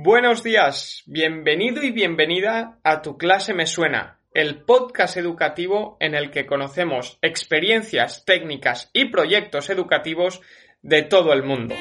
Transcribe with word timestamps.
Buenos 0.00 0.44
días, 0.44 1.02
bienvenido 1.06 1.82
y 1.82 1.90
bienvenida 1.90 2.78
a 2.84 3.02
Tu 3.02 3.18
clase 3.18 3.52
me 3.52 3.66
suena, 3.66 4.20
el 4.32 4.62
podcast 4.62 5.16
educativo 5.16 5.96
en 5.98 6.14
el 6.14 6.30
que 6.30 6.46
conocemos 6.46 7.18
experiencias, 7.20 8.24
técnicas 8.24 8.90
y 8.92 9.06
proyectos 9.06 9.70
educativos 9.70 10.40
de 10.82 11.02
todo 11.02 11.32
el 11.32 11.42
mundo. 11.42 11.74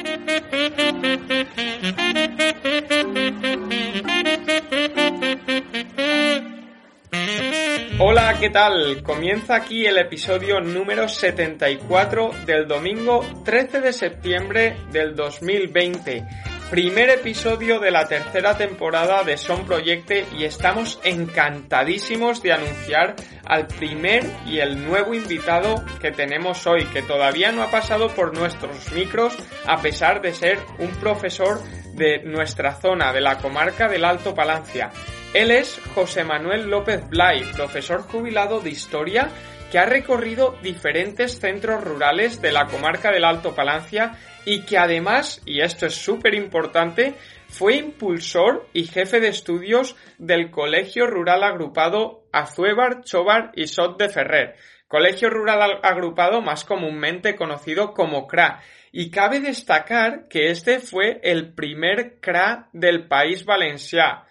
Hola, 8.00 8.36
¿qué 8.40 8.50
tal? 8.50 9.04
Comienza 9.04 9.58
aquí 9.58 9.86
el 9.86 10.00
episodio 10.00 10.60
número 10.60 11.08
74 11.08 12.32
del 12.48 12.68
domingo 12.68 13.24
13 13.46 13.80
de 13.80 13.94
septiembre 13.94 14.76
del 14.92 15.16
2020 15.16 16.47
Primer 16.70 17.10
episodio 17.10 17.80
de 17.80 17.92
la 17.92 18.10
tercera 18.10 18.58
temporada 18.58 19.24
de 19.24 19.38
Son 19.38 19.66
Proyecte 19.66 20.26
y 20.38 20.44
estamos 20.44 21.00
encantadísimos 21.06 22.44
de 22.44 22.52
anunciar 22.52 23.16
al 23.46 23.68
primer 23.68 24.26
y 24.46 24.60
el 24.60 24.86
nuevo 24.86 25.14
invitado 25.14 25.82
que 26.02 26.12
tenemos 26.12 26.68
hoy, 26.68 26.84
que 26.88 27.02
todavía 27.02 27.54
no 27.54 27.64
ha 27.64 27.72
pasado 27.72 28.10
por 28.10 28.38
nuestros 28.38 28.92
micros 28.92 29.34
a 29.66 29.82
pesar 29.82 30.22
de 30.22 30.34
ser 30.34 30.60
un 30.80 30.90
profesor 30.98 31.62
de 31.94 32.24
nuestra 32.24 32.74
zona, 32.76 33.14
de 33.14 33.22
la 33.22 33.38
comarca 33.38 33.88
del 33.88 34.04
Alto 34.04 34.36
Palancia. 34.36 34.92
Él 35.34 35.52
es 35.52 35.80
José 35.96 36.26
Manuel 36.26 36.70
López 36.70 37.08
Blay, 37.08 37.46
profesor 37.54 38.02
jubilado 38.02 38.60
de 38.60 38.72
Historia 38.72 39.30
que 39.72 39.80
ha 39.80 39.86
recorrido 39.86 40.56
diferentes 40.62 41.40
centros 41.40 41.84
rurales 41.84 42.42
de 42.42 42.52
la 42.52 42.66
comarca 42.66 43.12
del 43.12 43.24
Alto 43.24 43.56
Palancia 43.56 44.18
y 44.48 44.62
que 44.62 44.78
además, 44.78 45.42
y 45.46 45.60
esto 45.60 45.88
es 45.88 45.96
súper 45.96 46.34
importante, 46.34 47.16
fue 47.50 47.76
impulsor 47.76 48.66
y 48.72 48.86
jefe 48.86 49.20
de 49.20 49.28
estudios 49.28 49.98
del 50.20 50.52
Colegio 50.52 51.06
Rural 51.06 51.44
Agrupado 51.44 52.24
Azuebar, 52.32 53.04
Chobar 53.04 53.52
y 53.56 53.68
Sot 53.68 54.00
de 54.00 54.08
Ferrer, 54.08 54.56
Colegio 54.88 55.30
Rural 55.30 55.82
Agrupado 55.84 56.42
más 56.42 56.64
comúnmente 56.64 57.36
conocido 57.36 57.94
como 57.94 58.26
CRA, 58.26 58.62
y 58.94 59.12
cabe 59.12 59.42
destacar 59.42 60.30
que 60.30 60.50
este 60.50 60.80
fue 60.80 61.20
el 61.24 61.54
primer 61.54 62.22
CRA 62.22 62.70
del 62.72 63.06
país 63.10 63.44
valenciano. 63.44 64.24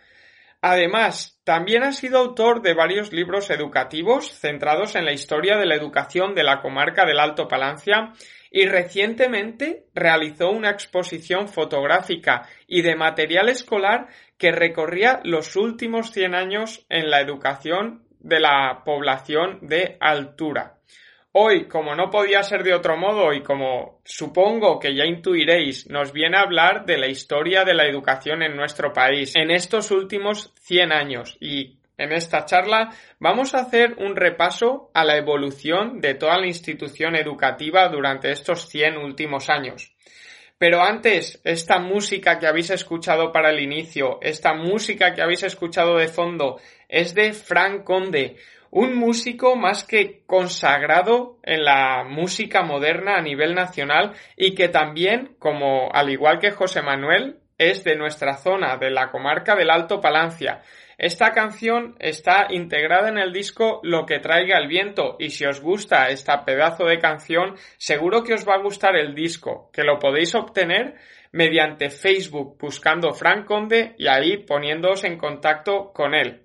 Además, 0.62 1.38
también 1.44 1.82
ha 1.82 1.92
sido 1.92 2.18
autor 2.18 2.62
de 2.62 2.72
varios 2.72 3.12
libros 3.12 3.50
educativos 3.50 4.32
centrados 4.32 4.96
en 4.96 5.04
la 5.04 5.12
historia 5.12 5.58
de 5.58 5.66
la 5.66 5.76
educación 5.76 6.34
de 6.34 6.42
la 6.42 6.62
comarca 6.62 7.04
del 7.04 7.20
Alto 7.20 7.46
Palancia 7.46 8.14
y 8.56 8.64
recientemente 8.64 9.84
realizó 9.94 10.50
una 10.50 10.70
exposición 10.70 11.46
fotográfica 11.46 12.48
y 12.66 12.80
de 12.80 12.96
material 12.96 13.50
escolar 13.50 14.06
que 14.38 14.50
recorría 14.50 15.20
los 15.24 15.56
últimos 15.56 16.10
100 16.10 16.34
años 16.34 16.86
en 16.88 17.10
la 17.10 17.20
educación 17.20 18.04
de 18.18 18.40
la 18.40 18.80
población 18.82 19.58
de 19.60 19.98
altura. 20.00 20.78
Hoy, 21.32 21.68
como 21.68 21.94
no 21.94 22.08
podía 22.08 22.42
ser 22.42 22.62
de 22.62 22.72
otro 22.72 22.96
modo 22.96 23.34
y 23.34 23.42
como 23.42 24.00
supongo 24.06 24.78
que 24.78 24.96
ya 24.96 25.04
intuiréis, 25.04 25.90
nos 25.90 26.14
viene 26.14 26.38
a 26.38 26.44
hablar 26.44 26.86
de 26.86 26.96
la 26.96 27.08
historia 27.08 27.62
de 27.62 27.74
la 27.74 27.86
educación 27.86 28.42
en 28.42 28.56
nuestro 28.56 28.90
país 28.90 29.36
en 29.36 29.50
estos 29.50 29.90
últimos 29.90 30.54
100 30.62 30.92
años 30.92 31.36
y 31.42 31.76
en 31.98 32.12
esta 32.12 32.44
charla 32.44 32.90
vamos 33.18 33.54
a 33.54 33.60
hacer 33.60 33.94
un 33.98 34.16
repaso 34.16 34.90
a 34.94 35.04
la 35.04 35.16
evolución 35.16 36.00
de 36.00 36.14
toda 36.14 36.38
la 36.38 36.46
institución 36.46 37.16
educativa 37.16 37.88
durante 37.88 38.30
estos 38.30 38.68
100 38.68 38.98
últimos 38.98 39.48
años. 39.50 39.92
Pero 40.58 40.82
antes, 40.82 41.40
esta 41.44 41.78
música 41.78 42.38
que 42.38 42.46
habéis 42.46 42.70
escuchado 42.70 43.30
para 43.30 43.50
el 43.50 43.60
inicio, 43.60 44.18
esta 44.22 44.54
música 44.54 45.12
que 45.14 45.20
habéis 45.20 45.42
escuchado 45.42 45.98
de 45.98 46.08
fondo, 46.08 46.58
es 46.88 47.14
de 47.14 47.34
Frank 47.34 47.84
Conde, 47.84 48.36
un 48.70 48.94
músico 48.94 49.56
más 49.56 49.84
que 49.84 50.22
consagrado 50.26 51.38
en 51.42 51.64
la 51.64 52.04
música 52.04 52.62
moderna 52.62 53.16
a 53.16 53.22
nivel 53.22 53.54
nacional 53.54 54.14
y 54.36 54.54
que 54.54 54.68
también, 54.68 55.36
como 55.38 55.90
al 55.92 56.10
igual 56.10 56.38
que 56.38 56.50
José 56.50 56.82
Manuel, 56.82 57.38
es 57.58 57.84
de 57.84 57.96
nuestra 57.96 58.36
zona, 58.36 58.76
de 58.76 58.90
la 58.90 59.10
comarca 59.10 59.54
del 59.54 59.70
Alto 59.70 60.00
Palancia. 60.00 60.62
Esta 60.98 61.32
canción 61.32 61.94
está 61.98 62.46
integrada 62.50 63.08
en 63.08 63.18
el 63.18 63.32
disco 63.32 63.80
Lo 63.82 64.06
que 64.06 64.18
traiga 64.18 64.58
el 64.58 64.66
viento 64.66 65.16
y 65.18 65.30
si 65.30 65.44
os 65.44 65.60
gusta 65.60 66.08
esta 66.08 66.44
pedazo 66.44 66.84
de 66.84 66.98
canción, 66.98 67.56
seguro 67.76 68.24
que 68.24 68.34
os 68.34 68.48
va 68.48 68.54
a 68.54 68.62
gustar 68.62 68.96
el 68.96 69.14
disco, 69.14 69.70
que 69.72 69.84
lo 69.84 69.98
podéis 69.98 70.34
obtener 70.34 70.94
mediante 71.32 71.90
Facebook 71.90 72.56
buscando 72.58 73.12
Frank 73.12 73.44
Conde 73.44 73.94
y 73.98 74.06
ahí 74.06 74.38
poniéndoos 74.38 75.04
en 75.04 75.18
contacto 75.18 75.92
con 75.92 76.14
él. 76.14 76.42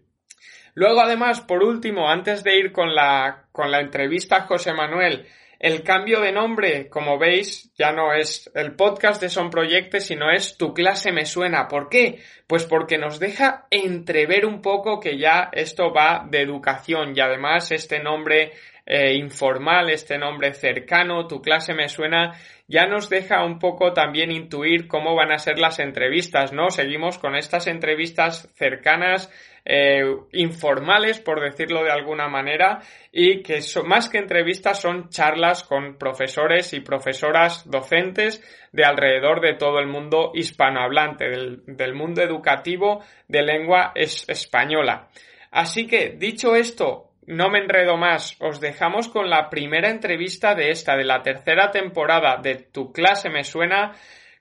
Luego, 0.73 1.01
además, 1.01 1.41
por 1.41 1.63
último, 1.63 2.09
antes 2.09 2.43
de 2.43 2.57
ir 2.57 2.71
con 2.71 2.93
la, 2.93 3.45
con 3.51 3.71
la 3.71 3.79
entrevista 3.79 4.37
a 4.37 4.41
José 4.47 4.73
Manuel, 4.73 5.27
el 5.61 5.83
cambio 5.83 6.21
de 6.21 6.31
nombre, 6.31 6.89
como 6.89 7.19
veis, 7.19 7.71
ya 7.77 7.91
no 7.91 8.13
es 8.13 8.49
el 8.55 8.73
podcast 8.75 9.21
de 9.21 9.29
Son 9.29 9.51
Proyectos, 9.51 10.05
sino 10.05 10.31
es 10.31 10.57
Tu 10.57 10.73
clase 10.73 11.11
me 11.11 11.23
suena. 11.23 11.67
¿Por 11.67 11.87
qué? 11.87 12.19
Pues 12.47 12.65
porque 12.65 12.97
nos 12.97 13.19
deja 13.19 13.67
entrever 13.69 14.47
un 14.47 14.63
poco 14.63 14.99
que 14.99 15.19
ya 15.19 15.51
esto 15.51 15.93
va 15.93 16.25
de 16.27 16.41
educación 16.41 17.13
y 17.15 17.19
además 17.19 17.71
este 17.71 17.99
nombre 17.99 18.53
eh, 18.93 19.13
informal, 19.13 19.89
este 19.89 20.17
nombre 20.17 20.53
cercano, 20.53 21.25
Tu 21.25 21.41
clase 21.41 21.73
me 21.73 21.87
suena, 21.87 22.33
ya 22.67 22.87
nos 22.87 23.09
deja 23.09 23.45
un 23.45 23.57
poco 23.57 23.93
también 23.93 24.31
intuir 24.31 24.89
cómo 24.89 25.15
van 25.15 25.31
a 25.31 25.37
ser 25.37 25.59
las 25.59 25.79
entrevistas, 25.79 26.51
¿no? 26.51 26.69
Seguimos 26.71 27.17
con 27.17 27.37
estas 27.37 27.67
entrevistas 27.67 28.53
cercanas, 28.53 29.31
eh, 29.63 30.03
informales, 30.33 31.21
por 31.21 31.39
decirlo 31.39 31.85
de 31.85 31.91
alguna 31.91 32.27
manera, 32.27 32.81
y 33.13 33.41
que 33.43 33.61
son, 33.61 33.87
más 33.87 34.09
que 34.09 34.17
entrevistas 34.17 34.81
son 34.81 35.07
charlas 35.07 35.63
con 35.63 35.97
profesores 35.97 36.73
y 36.73 36.81
profesoras 36.81 37.71
docentes 37.71 38.43
de 38.73 38.83
alrededor 38.83 39.39
de 39.39 39.53
todo 39.53 39.79
el 39.79 39.87
mundo 39.87 40.33
hispanohablante, 40.33 41.29
del, 41.29 41.63
del 41.65 41.93
mundo 41.93 42.21
educativo 42.21 43.01
de 43.29 43.41
lengua 43.41 43.93
española. 43.95 45.07
Así 45.49 45.87
que, 45.87 46.09
dicho 46.17 46.57
esto, 46.57 47.10
no 47.27 47.49
me 47.49 47.59
enredo 47.59 47.97
más, 47.97 48.35
os 48.39 48.59
dejamos 48.59 49.07
con 49.07 49.29
la 49.29 49.49
primera 49.49 49.89
entrevista 49.89 50.55
de 50.55 50.71
esta, 50.71 50.95
de 50.95 51.05
la 51.05 51.21
tercera 51.21 51.71
temporada 51.71 52.37
de 52.41 52.55
Tu 52.55 52.91
clase 52.91 53.29
me 53.29 53.43
suena, 53.43 53.93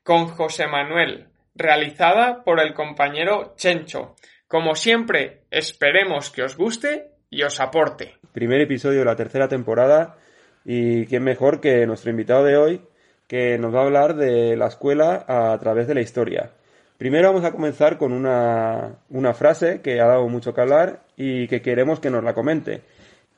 con 0.03 0.27
José 0.27 0.67
Manuel, 0.67 1.29
realizada 1.55 2.43
por 2.43 2.61
el 2.61 2.75
compañero 2.75 3.55
Chencho. 3.57 4.17
Como 4.49 4.75
siempre, 4.75 5.43
esperemos 5.51 6.31
que 6.31 6.43
os 6.43 6.57
guste 6.57 7.11
y 7.29 7.43
os 7.43 7.61
aporte. 7.61 8.17
Primer 8.33 8.61
episodio 8.61 9.01
de 9.01 9.05
la 9.05 9.17
tercera 9.17 9.49
temporada 9.49 10.17
y 10.65 11.07
quién 11.07 11.23
mejor 11.23 11.61
que 11.61 11.87
nuestro 11.87 12.11
invitado 12.11 12.45
de 12.45 12.57
hoy 12.57 12.83
que 13.31 13.59
nos 13.59 13.73
va 13.73 13.83
a 13.83 13.85
hablar 13.85 14.17
de 14.17 14.57
la 14.57 14.67
escuela 14.67 15.25
a 15.29 15.57
través 15.59 15.87
de 15.87 15.95
la 15.95 16.01
historia. 16.01 16.51
Primero 17.01 17.29
vamos 17.29 17.47
a 17.47 17.53
comenzar 17.53 17.97
con 17.97 18.13
una, 18.13 18.97
una 19.09 19.33
frase 19.33 19.81
que 19.81 20.03
ha 20.03 20.07
dado 20.07 20.29
mucho 20.29 20.53
que 20.53 20.61
hablar 20.61 21.01
y 21.17 21.49
que 21.49 21.63
queremos 21.63 21.99
que 21.99 22.11
nos 22.11 22.23
la 22.23 22.35
comente. 22.35 22.83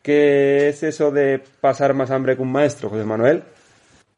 ¿Qué 0.02 0.68
es 0.68 0.82
eso 0.82 1.12
de 1.12 1.40
pasar 1.60 1.94
más 1.94 2.10
hambre 2.10 2.34
que 2.34 2.42
un 2.42 2.50
maestro, 2.50 2.90
José 2.90 3.04
Manuel? 3.04 3.44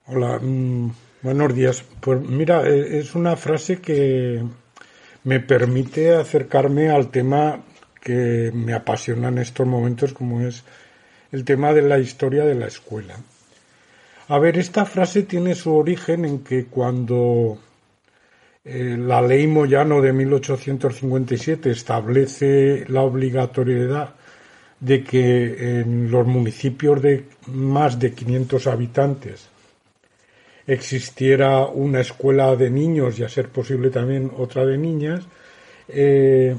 Hola, 0.07 0.39
mm, 0.41 0.91
buenos 1.21 1.55
días. 1.55 1.85
Pues 2.01 2.23
mira, 2.23 2.67
e, 2.67 2.99
es 2.99 3.15
una 3.15 3.37
frase 3.37 3.83
que 3.83 4.43
me 5.25 5.41
permite 5.41 6.15
acercarme 6.15 6.89
al 6.89 7.11
tema 7.11 7.61
que 8.01 8.51
me 8.55 8.73
apasiona 8.73 9.29
en 9.29 9.37
estos 9.37 9.67
momentos, 9.67 10.15
como 10.15 10.41
es 10.41 10.65
el 11.33 11.45
tema 11.45 11.75
de 11.75 11.83
la 11.83 11.99
historia 11.99 12.47
de 12.47 12.55
la 12.55 12.69
escuela. 12.69 13.17
A 14.29 14.39
ver, 14.39 14.57
esta 14.57 14.87
frase 14.87 15.25
tiene 15.25 15.55
su 15.55 15.75
origen 15.75 16.25
en 16.25 16.39
que 16.39 16.65
cuando 16.65 17.59
eh, 18.65 18.97
la 18.99 19.21
ley 19.21 19.47
Moyano 19.47 20.01
de 20.01 20.13
1857 20.13 21.71
establece 21.71 22.87
la 22.89 23.03
obligatoriedad 23.03 24.15
de 24.81 25.05
que 25.05 25.81
en 25.81 26.11
los 26.11 26.27
municipios 26.27 27.03
de 27.03 27.27
más 27.49 27.99
de 27.99 28.13
500 28.13 28.67
habitantes 28.67 29.49
existiera 30.67 31.67
una 31.67 32.01
escuela 32.01 32.57
de 32.57 32.71
niños 32.71 33.19
y 33.19 33.25
a 33.25 33.29
ser 33.29 33.51
posible 33.51 33.91
también 33.91 34.33
otra 34.35 34.65
de 34.65 34.79
niñas, 34.79 35.25
eh, 35.89 36.57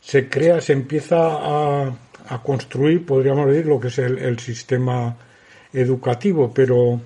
se 0.00 0.28
crea, 0.28 0.60
se 0.60 0.72
empieza 0.72 1.18
a, 1.18 1.96
construir, 2.42 3.06
podríamos 3.06 3.46
decir, 3.46 3.66
lo 3.66 3.80
que 3.80 3.88
es 3.88 3.98
el 3.98 4.38
sistema 4.38 5.16
educativo, 5.72 6.52
pero 6.52 7.00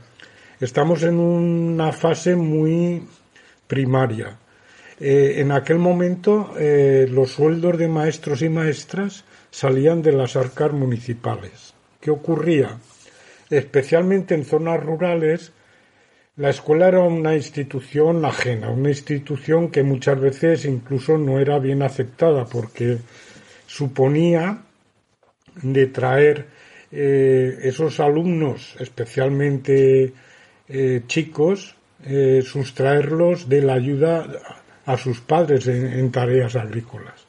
estamos 0.58 1.02
en 1.04 1.18
una 1.18 1.92
fase 1.92 2.34
muy 2.34 3.02
primaria. 3.72 4.36
Eh, 5.00 5.40
en 5.40 5.50
aquel 5.50 5.78
momento 5.78 6.52
eh, 6.58 7.06
los 7.10 7.30
sueldos 7.30 7.78
de 7.78 7.88
maestros 7.88 8.42
y 8.42 8.50
maestras 8.50 9.24
salían 9.50 10.02
de 10.02 10.12
las 10.12 10.36
arcas 10.36 10.72
municipales. 10.72 11.72
¿Qué 11.98 12.10
ocurría? 12.10 12.76
Especialmente 13.48 14.34
en 14.34 14.44
zonas 14.44 14.78
rurales 14.78 15.52
la 16.36 16.50
escuela 16.50 16.88
era 16.88 17.00
una 17.00 17.34
institución 17.34 18.22
ajena, 18.26 18.68
una 18.68 18.90
institución 18.90 19.70
que 19.70 19.82
muchas 19.82 20.20
veces 20.20 20.66
incluso 20.66 21.16
no 21.16 21.40
era 21.40 21.58
bien 21.58 21.82
aceptada 21.82 22.44
porque 22.44 22.98
suponía 23.66 24.64
de 25.62 25.86
traer 25.86 26.46
eh, 26.90 27.58
esos 27.62 28.00
alumnos, 28.00 28.76
especialmente 28.78 30.12
chicos, 31.06 31.76
eh, 32.04 32.42
sustraerlos 32.44 33.48
de 33.48 33.62
la 33.62 33.74
ayuda 33.74 34.26
a 34.86 34.96
sus 34.96 35.20
padres 35.20 35.66
en, 35.68 36.10
tareas 36.10 36.56
agrícolas. 36.56 37.26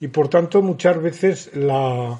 Y 0.00 0.08
por 0.08 0.28
tanto 0.28 0.62
muchas 0.62 1.00
veces 1.02 1.50
la, 1.54 2.18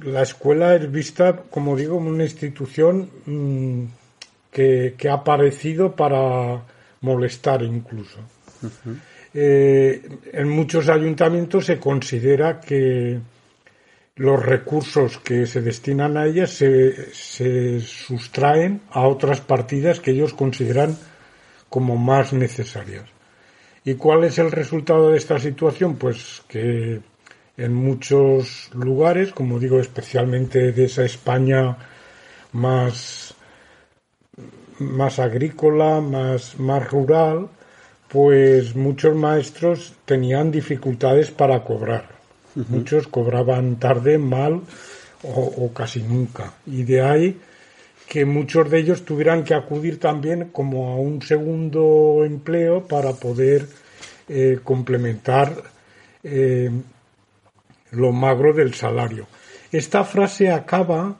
la 0.00 0.22
escuela 0.22 0.76
es 0.76 0.90
vista, 0.90 1.42
como 1.50 1.76
digo, 1.76 1.96
como 1.96 2.10
una 2.10 2.24
institución 2.24 3.10
mm, 3.26 3.84
que, 4.50 4.94
ha 5.08 5.14
aparecido 5.14 5.96
para 5.96 6.62
molestar 7.00 7.62
incluso. 7.62 8.18
en 9.34 10.48
muchos 10.48 10.88
ayuntamientos 10.88 11.66
se 11.66 11.80
considera 11.80 12.60
que 12.60 13.18
los 14.16 14.44
recursos 14.44 15.18
que 15.18 15.46
se 15.46 15.62
destinan 15.62 16.16
a 16.16 16.26
ellas 16.26 16.50
se, 16.50 17.80
sustraen 17.80 18.82
a 18.90 19.06
otras 19.06 19.40
partidas 19.40 20.00
que 20.00 20.10
ellos 20.10 20.34
consideran 20.34 20.96
como 21.68 21.96
más 21.96 22.32
necesarias. 22.32 23.04
¿Y 23.84 23.94
cuál 23.94 24.24
es 24.24 24.38
el 24.38 24.52
resultado 24.52 25.10
de 25.10 25.18
esta 25.18 25.38
situación? 25.38 25.96
Pues 25.96 26.42
que 26.46 27.00
en 27.56 27.74
muchos 27.74 28.70
lugares, 28.74 29.32
como 29.32 29.58
digo, 29.58 29.80
especialmente 29.80 30.72
de 30.72 30.84
esa 30.84 31.04
España 31.04 31.76
más, 32.52 33.34
más 34.78 35.18
agrícola, 35.18 36.00
más, 36.00 36.58
más 36.58 36.88
rural, 36.90 37.48
pues 38.08 38.76
muchos 38.76 39.16
maestros 39.16 39.94
tenían 40.04 40.50
dificultades 40.50 41.30
para 41.30 41.64
cobrar 41.64 42.21
Muchos 42.54 43.08
cobraban 43.08 43.76
tarde, 43.76 44.18
mal 44.18 44.62
o, 45.22 45.72
casi 45.72 46.02
nunca. 46.02 46.54
Y 46.66 46.82
de 46.84 47.00
ahí 47.00 47.40
que 48.08 48.24
muchos 48.24 48.70
de 48.70 48.78
ellos 48.78 49.04
tuvieran 49.04 49.44
que 49.44 49.54
acudir 49.54 49.98
también 49.98 50.50
como 50.50 50.92
a 50.92 50.96
un 50.96 51.22
segundo 51.22 52.24
empleo 52.24 52.86
para 52.86 53.12
poder 53.12 53.66
eh, 54.28 54.58
complementar 54.62 55.62
eh, 56.22 56.70
lo 57.92 58.12
magro 58.12 58.52
del 58.52 58.74
salario. 58.74 59.26
Esta 59.70 60.04
frase 60.04 60.50
acaba 60.50 61.16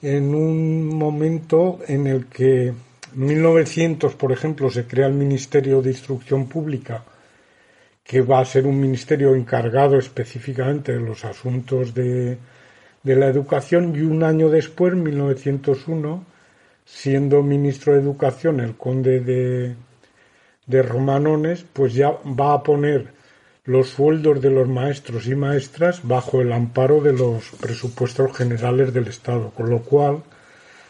en 0.00 0.34
un 0.34 0.88
momento 0.88 1.78
en 1.86 2.08
el 2.08 2.26
que 2.26 2.68
en 2.68 2.76
1900, 3.14 4.14
por 4.14 4.32
ejemplo, 4.32 4.70
se 4.70 4.86
crea 4.86 5.06
el 5.06 5.14
Ministerio 5.14 5.80
de 5.80 5.90
Instrucción 5.90 6.46
Pública 6.46 7.04
que 8.04 8.20
va 8.20 8.40
a 8.40 8.44
ser 8.44 8.66
un 8.66 8.80
ministerio 8.80 9.34
encargado 9.34 9.98
específicamente 9.98 10.92
de 10.92 11.00
los 11.00 11.24
asuntos 11.24 11.94
de, 11.94 12.38
la 13.04 13.26
educación 13.26 13.94
y 13.96 14.00
un 14.00 14.22
año 14.22 14.48
después, 14.48 14.94
1901, 14.94 16.24
siendo 16.84 17.42
ministro 17.42 17.94
de 17.94 18.00
Educación 18.00 18.60
el 18.60 18.76
conde 18.76 19.20
de, 19.20 19.76
de 20.66 20.82
Romanones, 20.82 21.64
pues 21.72 21.94
ya 21.94 22.10
va 22.10 22.54
a 22.54 22.62
poner 22.62 23.12
los 23.64 23.90
sueldos 23.90 24.40
de 24.40 24.50
los 24.50 24.68
maestros 24.68 25.26
y 25.26 25.36
maestras 25.36 26.00
bajo 26.02 26.40
el 26.40 26.52
amparo 26.52 27.00
de 27.00 27.12
los 27.12 27.50
presupuestos 27.60 28.36
generales 28.36 28.92
del 28.92 29.06
Estado, 29.06 29.50
con 29.50 29.70
lo 29.70 29.82
cual, 29.82 30.22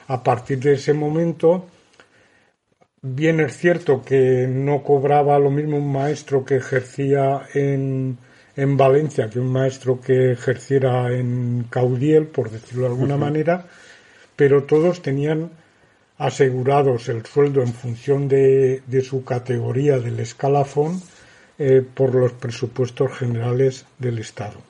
a 0.09 0.23
partir 0.23 0.59
de 0.59 0.75
ese 0.75 0.94
momento, 0.94 1.67
Bien 3.04 3.40
es 3.40 3.56
cierto 3.56 4.04
que 4.04 4.46
no 4.46 4.84
cobraba 4.84 5.37
lo 5.40 5.50
mismo 5.50 5.76
un 5.76 5.90
maestro 5.90 6.44
que 6.44 6.54
ejercía 6.54 7.49
en, 7.52 8.16
en 8.54 8.76
Valencia 8.76 9.28
que 9.28 9.40
un 9.40 9.50
maestro 9.50 10.00
que 10.00 10.31
ejerciera 10.31 11.12
en 11.12 11.66
Caudiel, 11.69 12.28
por 12.28 12.49
decirlo 12.49 12.82
de 12.82 12.90
alguna 12.90 13.16
manera, 13.16 13.66
pero 14.37 14.62
todos 14.62 15.02
tenían 15.02 15.50
asegurados 16.16 17.08
el 17.08 17.26
sueldo 17.26 17.62
en 17.62 17.72
función 17.75 18.28
de, 18.28 18.82
de 18.87 19.00
su 19.00 19.25
categoría 19.25 19.99
del 19.99 20.20
escalafón 20.20 21.02
eh, 21.58 21.82
por 21.82 22.14
los 22.14 22.34
presupuestos 22.34 23.19
generales 23.19 23.84
del 23.99 24.20
Estado. 24.20 24.62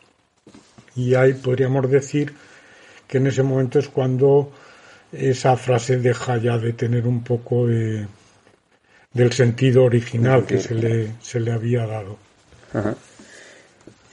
Y 0.97 1.17
ahí 1.17 1.35
podríamos 1.35 1.91
decir 1.91 2.33
que 3.07 3.19
en 3.19 3.27
ese 3.27 3.43
momento 3.43 3.79
es 3.79 3.89
cuando 3.89 4.51
esa 5.13 5.55
frase 5.59 5.99
deja 5.99 6.39
ya 6.39 6.57
de 6.57 6.73
tener 6.73 7.07
un 7.07 7.23
poco 7.23 7.67
de, 7.67 8.07
del 9.15 9.33
sentido 9.33 9.85
original 9.85 10.47
que 10.47 10.59
se 10.59 10.75
le, 10.75 11.13
se 11.21 11.41
le 11.41 11.53
había 11.53 11.87
dado. 11.87 12.17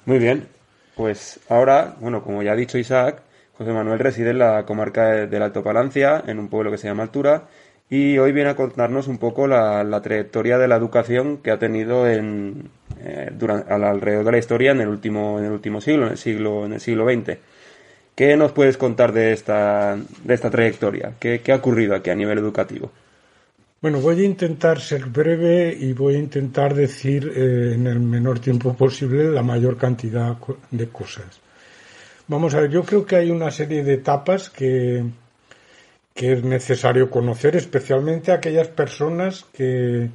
Muy 0.05 0.19
bien, 0.19 0.47
pues 0.95 1.39
ahora, 1.49 1.95
bueno, 1.99 2.23
como 2.23 2.43
ya 2.43 2.51
ha 2.51 2.55
dicho 2.55 2.77
Isaac, 2.77 3.21
José 3.57 3.71
Manuel 3.71 3.99
reside 3.99 4.31
en 4.31 4.39
la 4.39 4.65
comarca 4.65 5.27
del 5.27 5.41
Alto 5.41 5.63
Palancia, 5.63 6.23
en 6.27 6.39
un 6.39 6.49
pueblo 6.49 6.71
que 6.71 6.77
se 6.77 6.87
llama 6.87 7.03
Altura, 7.03 7.43
y 7.89 8.17
hoy 8.17 8.31
viene 8.31 8.51
a 8.51 8.55
contarnos 8.55 9.07
un 9.07 9.17
poco 9.17 9.47
la, 9.47 10.01
trayectoria 10.01 10.57
de 10.57 10.67
la 10.67 10.75
educación 10.75 11.37
que 11.37 11.51
ha 11.51 11.57
tenido 11.57 12.07
en, 12.07 12.69
eh, 13.01 13.31
durante, 13.33 13.73
alrededor 13.73 14.25
de 14.25 14.31
la 14.31 14.37
historia 14.37 14.71
en 14.71 14.81
el 14.81 14.89
último, 14.89 15.39
en 15.39 15.45
el 15.45 15.51
último 15.51 15.81
siglo, 15.81 16.05
en 16.05 16.11
el 16.11 16.17
siglo, 16.17 16.65
en 16.65 16.73
el 16.73 16.79
siglo 16.79 17.05
XX. 17.05 17.37
¿Qué 18.15 18.37
nos 18.37 18.51
puedes 18.51 18.77
contar 18.77 19.11
de 19.11 19.31
esta, 19.31 19.97
de 20.23 20.33
esta 20.33 20.49
trayectoria? 20.49 21.13
¿Qué, 21.19 21.41
¿Qué 21.41 21.51
ha 21.51 21.55
ocurrido 21.55 21.95
aquí 21.95 22.09
a 22.09 22.15
nivel 22.15 22.37
educativo? 22.37 22.91
Bueno, 23.81 24.01
voy 24.01 24.21
a 24.21 24.25
intentar 24.25 24.81
ser 24.81 25.05
breve 25.05 25.73
y 25.79 25.93
voy 25.93 26.15
a 26.15 26.19
intentar 26.19 26.75
decir 26.75 27.31
eh, 27.33 27.75
en 27.75 27.87
el 27.87 28.01
menor 28.01 28.39
tiempo 28.39 28.73
posible 28.75 29.31
la 29.31 29.41
mayor 29.41 29.77
cantidad 29.77 30.37
de 30.69 30.89
cosas. 30.89 31.39
Vamos 32.27 32.53
a 32.53 32.61
ver, 32.61 32.71
yo 32.71 32.83
creo 32.83 33.05
que 33.05 33.15
hay 33.15 33.31
una 33.31 33.51
serie 33.51 33.83
de 33.83 33.93
etapas 33.93 34.49
que, 34.49 35.05
que 36.13 36.33
es 36.33 36.43
necesario 36.43 37.09
conocer, 37.09 37.55
especialmente 37.55 38.33
aquellas 38.33 38.67
personas 38.67 39.45
que 39.53 40.09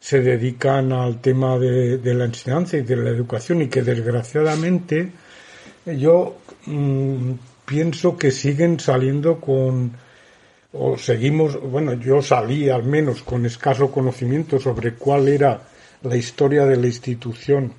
se 0.00 0.20
dedican 0.20 0.92
al 0.92 1.20
tema 1.20 1.56
de, 1.56 2.14
la 2.14 2.24
enseñanza 2.24 2.76
y 2.76 2.82
de 2.82 2.96
la 2.96 3.10
educación 3.10 3.62
y 3.62 3.68
que 3.68 3.82
desgraciadamente 3.82 5.12
yo 5.86 6.36
mm, 6.66 7.30
pienso 7.64 8.16
que 8.18 8.32
siguen 8.32 8.80
saliendo 8.80 9.40
con 9.40 9.92
o 10.76 10.98
seguimos, 10.98 11.60
bueno, 11.60 11.94
yo 11.94 12.20
salí 12.20 12.68
al 12.68 12.82
menos 12.82 13.22
con 13.22 13.46
escaso 13.46 13.92
conocimiento 13.92 14.58
sobre 14.58 14.94
cuál 14.94 15.28
era 15.28 15.62
la 16.02 16.16
historia 16.16 16.66
de 16.66 16.76
la 16.76 16.86
institución 16.86 17.72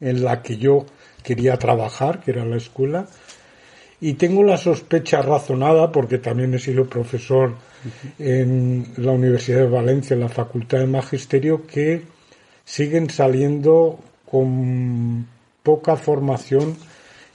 en 0.00 0.24
la 0.24 0.42
que 0.42 0.56
yo 0.56 0.86
quería 1.22 1.58
trabajar, 1.58 2.20
que 2.20 2.30
era 2.30 2.46
la 2.46 2.56
escuela, 2.56 3.06
y 4.00 4.14
tengo 4.14 4.42
la 4.42 4.56
sospecha 4.56 5.20
razonada, 5.20 5.92
porque 5.92 6.18
también 6.18 6.54
he 6.54 6.58
sido 6.58 6.86
profesor 6.86 7.54
en 8.18 8.86
la 8.96 9.12
Universidad 9.12 9.58
de 9.58 9.68
Valencia, 9.68 10.14
en 10.14 10.20
la 10.20 10.28
Facultad 10.28 10.78
de 10.78 10.86
Magisterio, 10.86 11.66
que 11.66 12.02
siguen 12.64 13.10
saliendo 13.10 14.00
con 14.28 15.28
poca 15.62 15.96
formación 15.96 16.76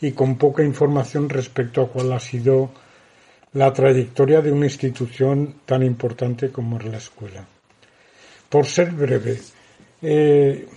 y 0.02 0.12
con 0.12 0.38
poca 0.38 0.64
información 0.64 1.30
respecto 1.30 1.84
a 1.84 1.90
cuál 1.90 2.12
ha 2.12 2.20
sido 2.20 2.72
la 3.54 3.74
trayectoria 3.74 4.42
de 4.42 4.52
una 4.52 4.66
institución 4.66 5.56
tan 5.66 5.84
importante 5.84 6.52
como 6.52 6.78
es 6.78 6.86
la 6.86 6.98
escuela. 6.98 7.46
Por 8.50 8.66
ser 8.66 8.92
breve, 8.92 9.40
eh, 10.02 10.68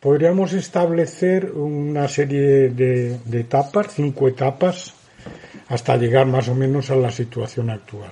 podríamos 0.00 0.52
establecer 0.52 1.50
una 1.50 2.08
serie 2.08 2.70
de, 2.70 3.18
etapas, 3.32 3.94
cinco 3.94 4.28
etapas, 4.28 4.94
hasta 5.68 5.96
llegar 5.96 6.26
más 6.26 6.48
o 6.48 6.54
menos 6.54 6.90
a 6.90 6.96
la 6.96 7.10
situación 7.10 7.70
actual. 7.70 8.10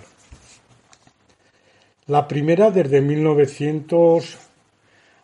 La 2.07 2.29
primera 2.29 2.71
desde 2.71 3.01
1900 3.01 4.39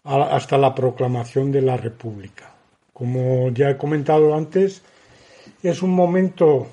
hasta 0.04 0.58
la 0.58 0.74
proclamación 0.74 1.52
de 1.52 1.62
la 1.62 1.76
República. 1.76 2.52
Como 2.92 3.50
ya 3.50 3.70
he 3.70 3.76
comentado 3.76 4.34
antes, 4.34 4.82
es 5.62 5.82
un 5.82 5.90
momento 5.90 6.68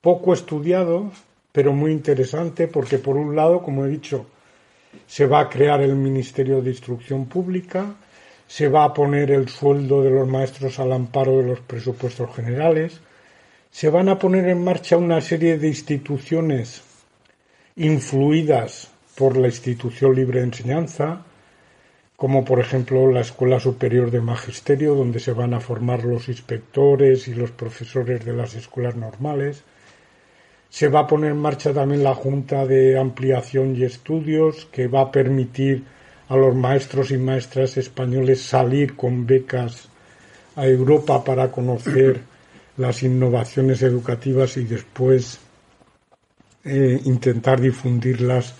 poco 0.00 0.34
estudiado 0.34 1.10
pero 1.56 1.72
muy 1.72 1.90
interesante 1.90 2.68
porque 2.68 2.98
por 2.98 3.16
un 3.16 3.34
lado, 3.34 3.62
como 3.62 3.86
he 3.86 3.88
dicho, 3.88 4.26
se 5.06 5.24
va 5.24 5.40
a 5.40 5.48
crear 5.48 5.80
el 5.80 5.96
Ministerio 5.96 6.60
de 6.60 6.68
Instrucción 6.68 7.24
Pública, 7.24 7.94
se 8.46 8.68
va 8.68 8.84
a 8.84 8.92
poner 8.92 9.30
el 9.30 9.48
sueldo 9.48 10.02
de 10.02 10.10
los 10.10 10.28
maestros 10.28 10.78
al 10.78 10.92
amparo 10.92 11.38
de 11.38 11.44
los 11.44 11.60
presupuestos 11.60 12.36
generales, 12.36 13.00
se 13.70 13.88
van 13.88 14.10
a 14.10 14.18
poner 14.18 14.46
en 14.50 14.62
marcha 14.62 14.98
una 14.98 15.22
serie 15.22 15.56
de 15.56 15.68
instituciones 15.68 16.82
influidas 17.76 18.90
por 19.16 19.38
la 19.38 19.46
institución 19.46 20.14
libre 20.14 20.40
de 20.40 20.48
enseñanza, 20.48 21.24
como 22.16 22.44
por 22.44 22.60
ejemplo 22.60 23.10
la 23.10 23.20
Escuela 23.20 23.60
Superior 23.60 24.10
de 24.10 24.20
Magisterio, 24.20 24.94
donde 24.94 25.20
se 25.20 25.32
van 25.32 25.54
a 25.54 25.60
formar 25.60 26.04
los 26.04 26.28
inspectores 26.28 27.28
y 27.28 27.34
los 27.34 27.50
profesores 27.50 28.26
de 28.26 28.34
las 28.34 28.54
escuelas 28.56 28.94
normales, 28.94 29.64
Se 30.68 30.88
va 30.88 31.00
a 31.00 31.06
poner 31.06 31.30
en 31.30 31.38
marcha 31.38 31.72
también 31.72 32.02
la 32.04 32.14
Junta 32.14 32.66
de 32.66 32.98
Ampliación 32.98 33.76
y 33.76 33.84
Estudios, 33.84 34.66
que 34.70 34.88
va 34.88 35.02
a 35.02 35.10
permitir 35.10 35.84
a 36.28 36.36
los 36.36 36.54
maestros 36.54 37.10
y 37.10 37.18
maestras 37.18 37.76
españoles 37.76 38.42
salir 38.42 38.96
con 38.96 39.26
becas 39.26 39.88
a 40.56 40.66
Europa 40.66 41.22
para 41.22 41.50
conocer 41.50 42.20
las 42.76 43.02
innovaciones 43.02 43.82
educativas 43.82 44.56
y 44.56 44.64
después 44.64 45.38
eh, 46.64 47.00
intentar 47.04 47.60
difundirlas 47.60 48.54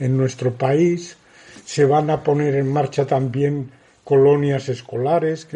en 0.00 0.16
nuestro 0.16 0.52
país. 0.52 1.16
Se 1.64 1.84
van 1.84 2.10
a 2.10 2.22
poner 2.22 2.56
en 2.56 2.72
marcha 2.72 3.06
también 3.06 3.70
colonias 4.04 4.68
escolares. 4.68 5.48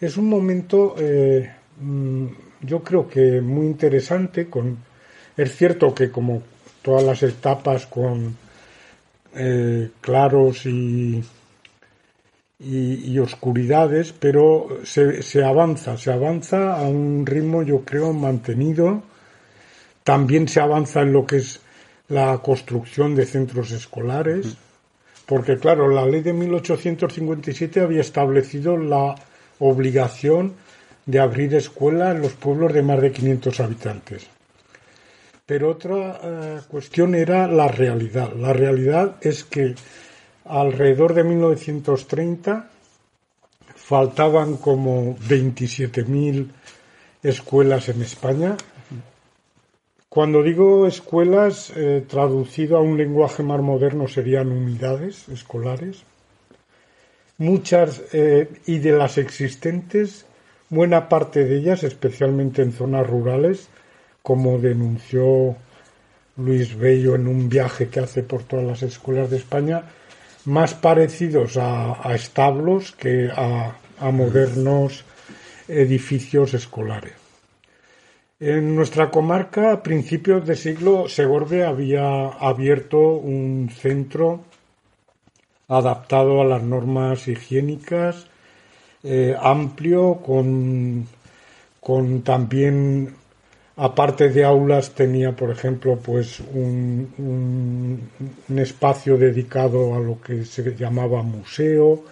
Es 0.00 0.16
un 0.16 0.28
momento, 0.28 0.94
eh, 0.98 1.52
mm, 1.80 2.26
yo 2.62 2.82
creo 2.82 3.08
que 3.08 3.40
muy 3.40 3.66
interesante. 3.66 4.48
Con, 4.48 4.78
es 5.36 5.56
cierto 5.56 5.94
que 5.94 6.10
como 6.10 6.42
todas 6.82 7.02
las 7.02 7.22
etapas 7.22 7.86
con 7.86 8.36
eh, 9.34 9.90
claros 10.00 10.64
y, 10.66 11.22
y, 12.58 13.18
oscuridades, 13.18 14.14
pero 14.18 14.78
se, 14.84 15.22
se, 15.22 15.44
avanza, 15.44 15.98
se 15.98 16.10
avanza 16.10 16.74
a 16.74 16.82
un 16.82 17.26
ritmo, 17.26 17.62
yo 17.62 17.84
creo, 17.84 18.12
mantenido. 18.12 19.02
También 20.04 20.48
se 20.48 20.60
avanza 20.60 21.02
en 21.02 21.12
lo 21.12 21.26
que 21.26 21.36
es 21.36 21.60
la 22.08 22.38
construcción 22.38 23.14
de 23.14 23.26
centros 23.26 23.72
escolares, 23.72 24.56
porque 25.26 25.58
claro, 25.58 25.88
la 25.88 26.06
ley 26.06 26.22
de 26.22 26.32
1857 26.32 27.80
había 27.80 28.00
establecido 28.00 28.76
la 28.76 29.16
obligación 29.58 30.54
de 31.04 31.18
abrir 31.18 31.54
escuela 31.54 32.12
en 32.12 32.22
los 32.22 32.32
pueblos 32.34 32.72
de 32.72 32.82
más 32.82 33.00
de 33.00 33.12
500 33.12 33.60
habitantes. 33.60 34.35
Pero 35.46 35.70
otra 35.70 36.20
eh, 36.22 36.60
cuestión 36.68 37.14
era 37.14 37.46
la 37.46 37.68
realidad. 37.68 38.32
La 38.34 38.52
realidad 38.52 39.16
es 39.20 39.44
que 39.44 39.76
alrededor 40.44 41.14
de 41.14 41.22
1930 41.22 42.68
faltaban 43.76 44.56
como 44.56 45.16
27.000 45.16 46.48
escuelas 47.22 47.88
en 47.88 48.02
España. 48.02 48.56
Cuando 50.08 50.42
digo 50.42 50.88
escuelas, 50.88 51.72
eh, 51.76 52.04
traducido 52.08 52.78
a 52.78 52.80
un 52.80 52.96
lenguaje 52.96 53.44
más 53.44 53.60
moderno 53.60 54.08
serían 54.08 54.50
unidades 54.50 55.28
escolares. 55.28 56.02
Muchas 57.38 58.02
eh, 58.12 58.48
y 58.66 58.78
de 58.78 58.92
las 58.92 59.18
existentes, 59.18 60.26
buena 60.70 61.08
parte 61.08 61.44
de 61.44 61.58
ellas, 61.58 61.84
especialmente 61.84 62.62
en 62.62 62.72
zonas 62.72 63.06
rurales, 63.06 63.68
como 64.26 64.58
denunció 64.58 65.54
Luis 66.36 66.76
Bello 66.76 67.14
en 67.14 67.28
un 67.28 67.48
viaje 67.48 67.86
que 67.86 68.00
hace 68.00 68.24
por 68.24 68.42
todas 68.42 68.66
las 68.66 68.82
escuelas 68.82 69.30
de 69.30 69.36
España, 69.36 69.84
más 70.46 70.74
parecidos 70.74 71.56
a, 71.56 72.12
establos 72.12 72.90
que 72.90 73.30
a, 73.32 73.76
modernos 74.10 75.04
edificios 75.68 76.54
escolares. 76.54 77.12
En 78.40 78.74
nuestra 78.74 79.12
comarca, 79.12 79.70
a 79.70 79.84
principios 79.84 80.44
de 80.44 80.56
siglo, 80.56 81.08
Segorbe 81.08 81.64
había 81.64 82.26
abierto 82.26 82.98
un 82.98 83.70
centro 83.70 84.40
adaptado 85.68 86.40
a 86.40 86.44
las 86.44 86.64
normas 86.64 87.28
higiénicas, 87.28 88.26
eh, 89.04 89.36
amplio, 89.40 90.16
con, 90.16 91.06
con 91.78 92.22
también 92.22 93.14
Aparte 93.78 94.30
de 94.30 94.42
aulas 94.42 94.94
tenía, 94.94 95.36
por 95.36 95.50
ejemplo, 95.50 95.98
pues 95.98 96.40
un, 96.40 97.12
un, 98.48 98.58
espacio 98.58 99.18
dedicado 99.18 99.94
a 99.94 100.00
lo 100.00 100.18
que 100.18 100.46
se 100.46 100.74
llamaba 100.74 101.22
museo, 101.22 102.02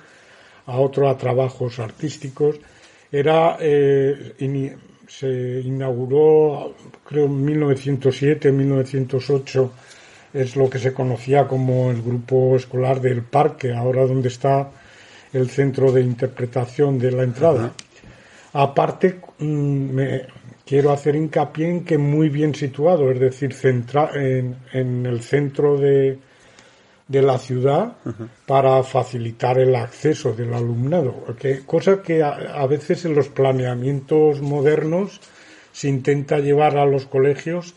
a 0.67 0.79
otro 0.79 1.09
a 1.09 1.17
trabajos 1.17 1.79
artísticos. 1.79 2.61
Era, 3.11 3.57
eh, 3.61 4.35
se 5.09 5.63
inauguró, 5.65 6.75
creo, 7.07 7.27
en 7.27 7.45
1907, 7.45 8.53
1908, 8.53 9.73
es 10.35 10.57
lo 10.57 10.69
que 10.69 10.79
se 10.79 10.93
conocía 10.93 11.47
como 11.49 11.91
el 11.91 12.03
grupo 12.03 12.57
escolar 12.57 13.01
del 13.01 13.23
parque, 13.23 13.73
ahora 13.73 14.05
donde 14.07 14.29
está 14.29 14.71
el 15.33 15.49
centro 15.49 15.93
de 15.93 16.03
interpretación 16.03 16.99
de 16.99 17.11
la 17.11 17.23
entrada. 17.23 17.73
Aparte, 18.53 19.21
mm, 19.39 19.91
me, 19.95 20.27
quiero 20.65 20.93
hacer 20.93 21.17
hincapié 21.17 21.69
en 21.69 21.85
que 21.85 21.99
muy 21.99 22.29
bien 22.29 22.55
situado, 22.55 23.11
es 23.11 23.21
decir, 23.21 23.53
centra, 23.53 24.11
en, 24.15 24.57
en, 24.73 25.07
el 25.07 25.21
centro 25.23 25.77
de, 25.77 26.19
de 27.07 27.23
la 27.23 27.39
ciudad 27.39 27.97
para 28.47 28.83
facilitar 28.83 29.59
el 29.59 29.75
acceso 29.75 30.33
del 30.33 30.55
alumnado, 30.55 31.25
cosa 31.67 32.03
que 32.03 32.23
a, 32.23 32.67
veces 32.67 33.05
en 33.05 33.15
los 33.15 33.29
planeamientos 33.29 34.41
modernos 34.41 35.21
se 35.73 35.89
intenta 35.89 36.39
llevar 36.39 36.79
a 36.79 36.87
los 36.87 37.07
colegios 37.07 37.75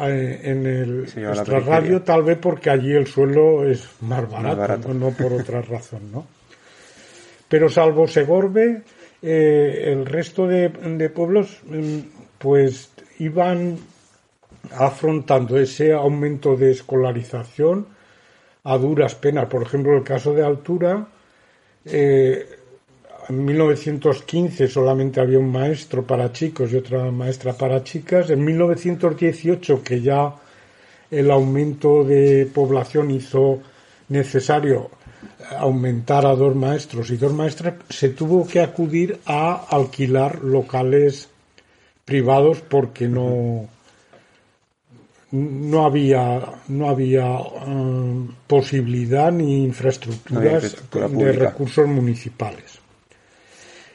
eh, 0.00 0.40
en 0.44 0.66
el 0.66 1.02
extrarradio, 1.04 2.00
tal 2.02 2.22
vez 2.22 2.38
porque 2.40 2.70
allí 2.70 2.92
el 2.92 3.06
suelo 3.06 3.68
es 3.68 3.86
más 4.00 4.30
barato, 4.30 4.94
¿no? 4.94 5.10
por 5.10 5.32
otra 5.40 5.60
razón, 5.60 6.10
¿no? 6.10 6.26
Pero 7.48 7.68
salvo 7.68 8.08
Segorbe, 8.08 8.82
eh, 9.20 9.92
el 9.92 10.06
resto 10.06 10.46
de, 10.46 10.70
de 10.70 11.10
pueblos 11.10 11.60
mm, 11.66 12.21
pues 12.42 12.90
iban 13.20 13.78
afrontando 14.76 15.56
ese 15.58 15.92
aumento 15.92 16.56
de 16.56 16.72
escolarización 16.72 17.86
a 18.64 18.76
duras 18.78 19.14
penas. 19.14 19.46
Por 19.46 19.62
ejemplo, 19.62 19.96
el 19.96 20.02
caso 20.02 20.34
de 20.34 20.44
Altura, 20.44 21.06
eh, 21.84 22.48
en 23.28 23.44
1915 23.44 24.66
solamente 24.66 25.20
había 25.20 25.38
un 25.38 25.52
maestro 25.52 26.04
para 26.04 26.32
chicos 26.32 26.72
y 26.72 26.76
otra 26.76 27.12
maestra 27.12 27.52
para 27.52 27.84
chicas. 27.84 28.28
En 28.30 28.44
1918, 28.44 29.80
que 29.84 30.00
ya 30.00 30.34
el 31.12 31.30
aumento 31.30 32.02
de 32.02 32.50
población 32.52 33.12
hizo 33.12 33.60
necesario 34.08 34.90
aumentar 35.56 36.26
a 36.26 36.34
dos 36.34 36.56
maestros 36.56 37.10
y 37.10 37.16
dos 37.16 37.32
maestras, 37.32 37.74
se 37.88 38.08
tuvo 38.08 38.48
que 38.48 38.60
acudir 38.60 39.20
a 39.26 39.66
alquilar 39.70 40.42
locales 40.42 41.28
privados 42.04 42.60
porque 42.60 43.08
no 43.08 43.68
no 45.32 45.84
había 45.86 46.42
no 46.68 46.88
había 46.88 47.38
eh, 47.38 48.26
posibilidad 48.46 49.32
ni 49.32 49.64
infraestructuras 49.64 50.76
de 50.92 51.32
recursos 51.32 51.88
municipales. 51.88 52.78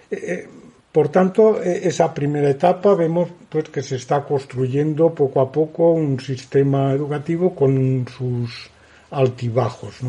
Eh, 0.09 0.15
eh, 0.15 0.49
por 0.91 1.09
tanto, 1.09 1.61
esa 1.61 2.11
primera 2.11 2.49
etapa 2.49 2.95
vemos 2.95 3.29
pues 3.49 3.69
que 3.69 3.83
se 3.83 3.97
está 3.97 4.23
construyendo 4.23 5.13
poco 5.13 5.41
a 5.41 5.51
poco 5.51 5.91
un 5.91 6.19
sistema 6.19 6.91
educativo 6.91 7.53
con 7.53 8.07
sus 8.07 8.71
altibajos. 9.11 9.99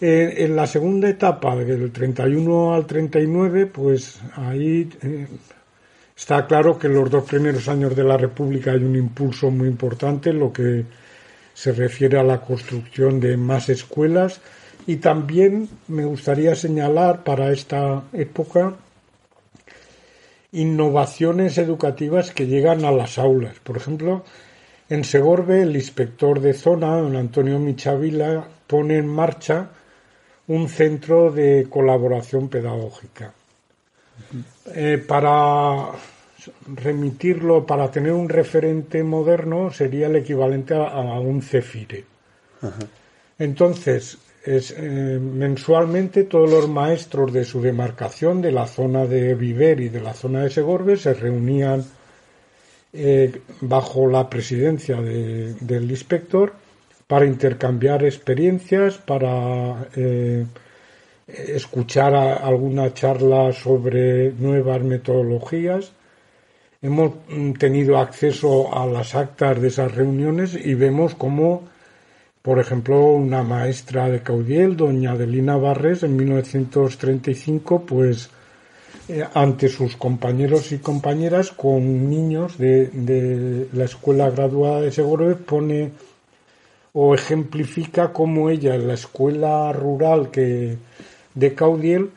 en 0.00 0.54
la 0.54 0.68
segunda 0.68 1.08
etapa, 1.08 1.56
del 1.56 1.90
31 1.90 2.72
al 2.72 2.86
39, 2.86 3.66
pues 3.66 4.20
ahí 4.36 4.88
Está 6.16 6.46
claro 6.46 6.78
que 6.78 6.86
en 6.86 6.94
los 6.94 7.10
dos 7.10 7.24
primeros 7.24 7.68
años 7.68 7.96
de 7.96 8.04
la 8.04 8.16
República 8.16 8.70
hay 8.70 8.84
un 8.84 8.94
impulso 8.94 9.50
muy 9.50 9.66
importante 9.66 10.30
en 10.30 10.38
lo 10.38 10.52
que 10.52 10.84
se 11.54 11.72
refiere 11.72 12.18
a 12.18 12.22
la 12.22 12.40
construcción 12.40 13.18
de 13.20 13.36
más 13.36 13.68
escuelas 13.68 14.40
y 14.86 14.96
también 14.96 15.68
me 15.88 16.04
gustaría 16.04 16.54
señalar 16.54 17.24
para 17.24 17.52
esta 17.52 18.04
época 18.12 18.74
innovaciones 20.52 21.58
educativas 21.58 22.30
que 22.30 22.46
llegan 22.46 22.84
a 22.84 22.92
las 22.92 23.18
aulas. 23.18 23.58
Por 23.58 23.76
ejemplo, 23.76 24.24
en 24.88 25.02
Segorbe 25.02 25.62
el 25.62 25.74
inspector 25.74 26.40
de 26.40 26.54
zona, 26.54 26.96
don 26.96 27.16
Antonio 27.16 27.58
Michavila, 27.58 28.46
pone 28.68 28.98
en 28.98 29.08
marcha 29.08 29.70
un 30.46 30.68
centro 30.68 31.32
de 31.32 31.66
colaboración 31.68 32.48
pedagógica. 32.48 33.32
Eh, 34.74 35.02
para 35.06 35.92
remitirlo, 36.66 37.66
para 37.66 37.90
tener 37.90 38.12
un 38.12 38.28
referente 38.28 39.02
moderno, 39.02 39.70
sería 39.72 40.06
el 40.06 40.16
equivalente 40.16 40.74
a, 40.74 41.20
un 41.20 41.42
cefire. 41.42 42.04
Entonces, 43.38 44.18
es, 44.44 44.74
eh, 44.76 45.18
mensualmente 45.20 46.24
todos 46.24 46.50
los 46.50 46.68
maestros 46.68 47.32
de 47.32 47.44
su 47.44 47.60
demarcación, 47.60 48.42
de 48.42 48.52
la 48.52 48.66
zona 48.66 49.06
de 49.06 49.34
Viver 49.34 49.80
y 49.80 49.88
de 49.88 50.00
la 50.00 50.14
zona 50.14 50.42
de 50.42 50.50
Segorbe, 50.50 50.96
se 50.96 51.14
reunían 51.14 51.84
eh, 52.92 53.40
bajo 53.60 54.06
la 54.06 54.28
presidencia 54.28 55.00
del 55.00 55.90
inspector 55.90 56.52
para 57.06 57.26
intercambiar 57.26 58.04
experiencias, 58.04 58.98
para 58.98 59.88
escuchar 61.26 62.14
alguna 62.14 62.92
charla 62.92 63.52
sobre 63.52 64.32
nuevas 64.32 64.82
metodologías. 64.82 65.92
hemos 66.82 67.12
mm, 67.28 67.52
tenido 67.52 67.98
acceso 67.98 68.76
a 68.76 68.86
las 68.86 69.14
actas 69.14 69.60
de 69.60 69.68
esas 69.68 69.94
reuniones 69.94 70.54
y 70.54 70.74
vemos 70.74 71.14
cómo, 71.14 71.62
por 72.42 72.58
ejemplo, 72.58 73.02
una 73.06 73.42
maestra 73.42 74.08
de 74.08 74.22
Caudiel, 74.22 74.76
doña 74.76 75.12
Adelina 75.12 75.56
Barres, 75.56 76.02
en 76.02 76.16
1935, 76.16 77.86
pues 77.86 78.28
eh, 79.08 79.22
ante 79.34 79.68
sus 79.68 79.96
compañeros 79.96 80.72
y 80.72 80.78
compañeras 80.78 81.50
con 81.52 82.08
niños 82.08 82.56
de, 82.56 83.68
la 83.72 83.84
escuela 83.84 84.30
graduada 84.30 84.80
de 84.80 84.92
Segorbe 84.92 85.34
pone 85.34 85.92
o 86.94 87.14
ejemplifica 87.14 88.12
cómo 88.12 88.48
ella 88.48 88.74
en 88.74 88.86
la 88.88 88.94
escuela 88.94 89.72
rural 89.72 90.30
que 90.30 90.78
de 91.34 91.54
Caudiel 91.54 92.10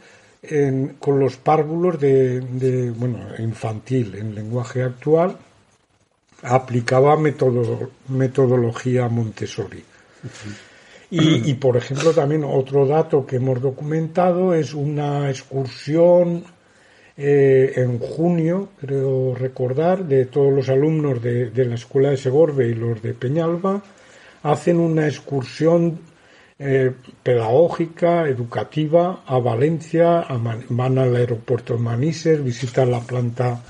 con 0.99 1.19
los 1.19 1.37
párvulos 1.37 1.99
de, 1.99 2.93
bueno, 2.95 3.19
infantil, 3.39 4.15
en 4.15 4.35
lenguaje 4.35 4.83
actual, 4.83 5.37
aplicaba 6.43 7.17
metodología 7.17 9.09
Montessori. 9.09 9.83
y, 11.09 11.53
por 11.55 11.77
ejemplo, 11.77 12.13
también 12.13 12.43
otro 12.43 12.85
dato 12.85 13.25
que 13.25 13.37
hemos 13.37 13.61
documentado 13.61 14.53
es 14.53 14.73
una 14.73 15.29
excursión 15.29 16.43
eh, 17.17 17.73
en 17.77 17.97
junio, 17.97 18.69
creo 18.79 19.33
recordar, 19.33 20.05
de 20.05 20.25
todos 20.25 20.53
los 20.53 20.69
alumnos 20.69 21.21
de, 21.21 21.49
de 21.49 21.65
la 21.65 21.75
Escuela 21.75 22.11
de 22.11 22.17
Segorbe 22.17 22.67
y 22.67 22.75
los 22.75 23.01
de 23.01 23.13
Peñalba, 23.15 23.81
hacen 24.43 24.79
una 24.79 25.07
excursión 25.07 25.99
eh, 26.59 26.91
pedagógica, 27.21 28.27
educativa, 28.27 29.21
a 29.25 29.37
Valencia, 29.37 30.25
van 30.69 30.97
al 30.97 31.15
aeropuerto 31.15 31.73
de 31.75 31.79
Manises, 31.79 32.43
visitan 32.43 32.89
la 32.89 32.99
planta 33.01 33.61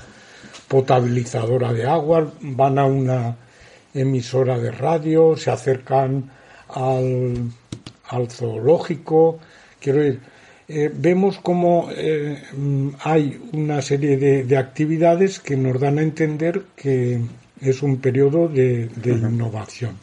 potabilizadora 0.68 1.72
de 1.72 1.86
agua, 1.86 2.32
van 2.40 2.78
a 2.78 2.86
una 2.86 3.36
emisora 3.92 4.58
de 4.58 4.70
radio, 4.70 5.36
se 5.36 5.50
acercan 5.50 6.30
al, 6.68 7.50
zoológico. 8.30 9.38
Quiero 9.80 10.04
ir. 10.04 10.20
Eh, 10.70 10.90
vemos 10.92 11.38
cómo 11.38 11.88
eh, 11.90 12.42
hay 13.00 13.40
una 13.52 13.80
serie 13.80 14.18
de, 14.18 14.56
actividades 14.56 15.40
que 15.40 15.56
nos 15.56 15.80
dan 15.80 15.98
a 15.98 16.02
entender 16.02 16.64
que 16.76 17.20
es 17.60 17.82
un 17.82 17.98
periodo 17.98 18.48
de, 18.48 18.88
de 18.88 19.10
innovación. 19.12 19.96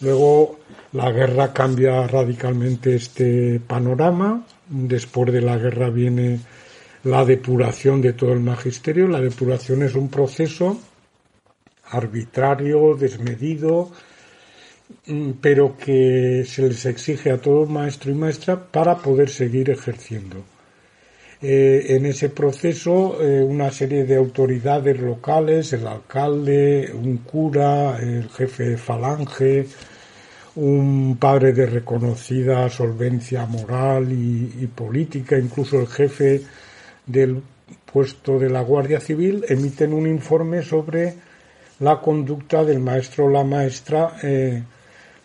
Luego 0.00 0.58
la 0.92 1.10
guerra 1.10 1.52
cambia 1.52 2.06
radicalmente 2.06 2.94
este 2.94 3.60
panorama. 3.60 4.46
Después 4.68 5.32
de 5.32 5.42
la 5.42 5.58
guerra 5.58 5.90
viene 5.90 6.40
la 7.04 7.24
depuración 7.24 8.00
de 8.00 8.14
todo 8.14 8.32
el 8.32 8.40
magisterio. 8.40 9.08
La 9.08 9.20
depuración 9.20 9.82
es 9.82 9.94
un 9.94 10.08
proceso 10.08 10.80
arbitrario, 11.90 12.94
desmedido, 12.94 13.90
mm, 15.06 15.32
pero 15.40 15.76
que 15.76 16.44
se 16.46 16.68
les 16.68 16.86
exige 16.86 17.30
a 17.30 17.38
todo 17.38 17.66
maestro 17.66 18.10
y 18.10 18.14
maestra 18.14 18.70
para 18.70 18.96
poder 18.98 19.28
seguir 19.28 19.70
ejerciendo. 19.70 20.44
Eh, 21.42 21.96
en 21.96 22.04
ese 22.04 22.28
proceso, 22.28 23.16
eh, 23.22 23.42
una 23.42 23.70
serie 23.70 24.04
de 24.04 24.16
autoridades 24.16 25.00
locales, 25.00 25.72
el 25.72 25.86
alcalde, 25.86 26.92
un 26.92 27.18
cura, 27.18 27.98
el 27.98 28.28
jefe 28.28 28.70
de 28.70 28.76
falange, 28.76 29.66
un 30.56 31.16
padre 31.18 31.52
de 31.52 31.66
reconocida 31.66 32.68
solvencia 32.68 33.46
moral 33.46 34.12
y, 34.12 34.66
política, 34.66 35.38
incluso 35.38 35.80
el 35.80 35.86
jefe 35.86 36.42
del 37.06 37.40
puesto 37.92 38.38
de 38.38 38.50
la 38.50 38.62
Guardia 38.62 39.00
Civil, 39.00 39.44
emiten 39.48 39.92
un 39.92 40.06
informe 40.06 40.62
sobre 40.62 41.14
la 41.80 42.00
conducta 42.00 42.64
del 42.64 42.80
maestro 42.80 43.26
o 43.26 43.30
la 43.30 43.44
maestra 43.44 44.16
eh, 44.22 44.62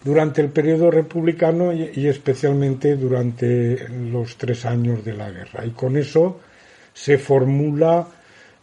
durante 0.03 0.41
el 0.41 0.49
periodo 0.49 0.91
republicano 0.91 1.73
y, 1.73 2.07
especialmente 2.07 2.95
durante 2.95 3.89
los 3.89 4.37
tres 4.37 4.65
años 4.65 5.03
de 5.03 5.13
la 5.13 5.31
guerra. 5.31 5.65
Y 5.65 5.71
con 5.71 5.97
eso 5.97 6.39
se 6.93 7.17
formula 7.17 8.07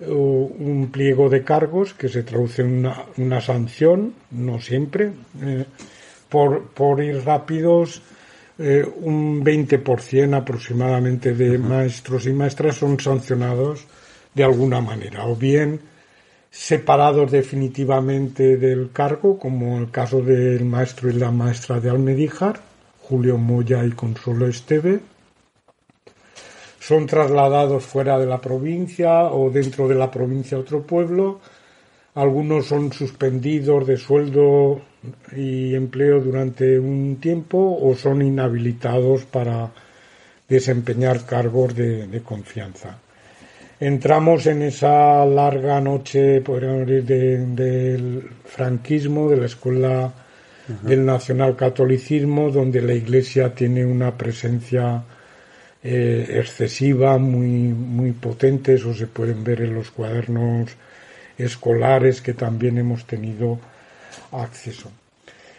uh, 0.01 0.15
un 0.15 0.91
pliego 0.93 1.29
de 1.29 1.43
cargos 1.43 1.95
que 1.95 2.09
se 2.09 2.23
traduce 2.23 2.63
en 2.63 2.89
una, 3.17 3.41
sanción, 3.41 4.15
no 4.31 4.61
siempre, 4.61 5.11
eh, 5.43 5.65
por, 6.33 7.05
ir 7.05 7.23
rápidos, 7.25 8.01
eh, 8.59 8.85
un 9.03 9.45
20% 9.45 10.35
aproximadamente 10.35 11.35
de 11.35 11.59
maestros 11.59 12.27
y 12.27 12.33
maestras 12.33 12.77
son 12.77 12.99
sancionados 12.99 13.87
de 14.35 14.45
alguna 14.45 14.81
manera, 14.81 15.27
o 15.27 15.37
bien 15.37 15.81
separados 16.51 17.31
definitivamente 17.31 18.57
del 18.57 18.91
cargo, 18.93 19.39
como 19.39 19.79
el 19.79 19.91
caso 19.91 20.23
del 20.23 20.65
maestro 20.65 21.11
y 21.11 21.15
la 21.15 21.31
maestra 21.31 21.81
de 21.81 21.91
Almedíjar, 21.91 22.61
Julio 23.03 23.37
Moya 23.37 23.85
y 23.85 23.91
Consuelo 23.91 24.47
Esteve, 24.47 25.01
son 26.81 27.07
trasladados 27.07 27.85
fuera 27.85 28.19
de 28.19 28.27
la 28.27 28.41
provincia 28.41 29.25
o 29.25 29.51
dentro 29.51 29.87
de 29.87 29.95
la 29.95 30.11
provincia 30.11 30.57
a 30.57 30.61
otro 30.61 30.83
pueblo, 30.83 31.41
algunos 32.15 32.67
son 32.67 32.93
suspendidos 32.93 33.87
de 33.87 33.97
sueldo 33.97 34.83
y 35.35 35.75
empleo 35.75 36.21
durante 36.21 36.79
un 36.79 37.17
tiempo 37.21 37.79
o 37.81 37.95
son 37.97 38.23
inhabilitados 38.23 39.25
para 39.25 39.71
desempeñar 40.49 41.25
cargos 41.25 41.75
de, 41.75 42.21
confianza. 42.23 42.99
Entramos 43.81 44.47
en 44.47 44.63
esa 44.63 45.25
larga 45.25 45.81
noche, 45.81 46.41
podríamos 46.43 46.87
decir, 46.87 47.07
del 47.07 48.31
franquismo, 48.45 49.31
de 49.31 49.37
la 49.39 49.47
escuela 49.47 50.13
del 50.83 51.05
nacionalcatolicismo, 51.05 52.51
donde 52.51 52.83
la 52.83 52.93
Iglesia 52.93 53.53
tiene 53.53 53.85
una 53.85 54.17
presencia 54.17 55.03
eh, 55.83 56.27
excesiva, 56.39 57.19
muy, 57.19 57.49
muy 57.49 58.13
potente, 58.13 58.75
eso 58.75 58.95
se 58.95 59.09
pueden 59.09 59.43
ver 59.43 59.63
en 59.63 59.75
los 59.75 59.91
cuadernos 59.91 60.77
escolares 61.43 62.21
que 62.21 62.35
también 62.35 62.79
hemos 62.79 63.05
tenido 63.05 63.59
acceso. 64.33 64.91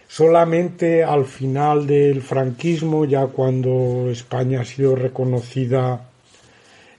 Solamente 0.08 1.04
al 1.04 1.26
final 1.26 1.88
del 1.88 2.22
franquismo, 2.22 3.06
ya 3.06 3.28
cuando 3.28 4.10
España 4.12 4.62
ha 4.62 4.66
sido 4.66 4.96
reconocida 4.96 6.08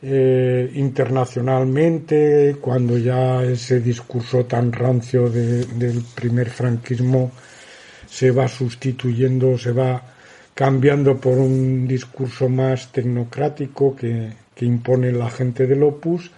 eh, 0.03 0.71
internacionalmente, 0.75 2.57
cuando 2.61 2.99
ya 2.99 3.43
ese 3.43 3.81
discurso 3.81 4.45
tan 4.47 4.73
rancio 4.73 5.31
del 5.31 6.03
primer 6.15 6.51
franquismo 6.51 7.31
se 8.07 8.31
va 8.33 8.49
sustituyendo, 8.49 9.57
se 9.59 9.73
va 9.73 10.03
cambiando 10.55 11.17
por 11.17 11.39
un 11.39 11.87
discurso 11.87 12.49
más 12.49 12.93
tecnocrático 12.93 13.95
que, 13.97 14.33
que 14.55 14.65
impone 14.65 15.11
la 15.13 15.31
gente 15.31 15.67
del 15.67 15.83
Opus, 15.85 16.31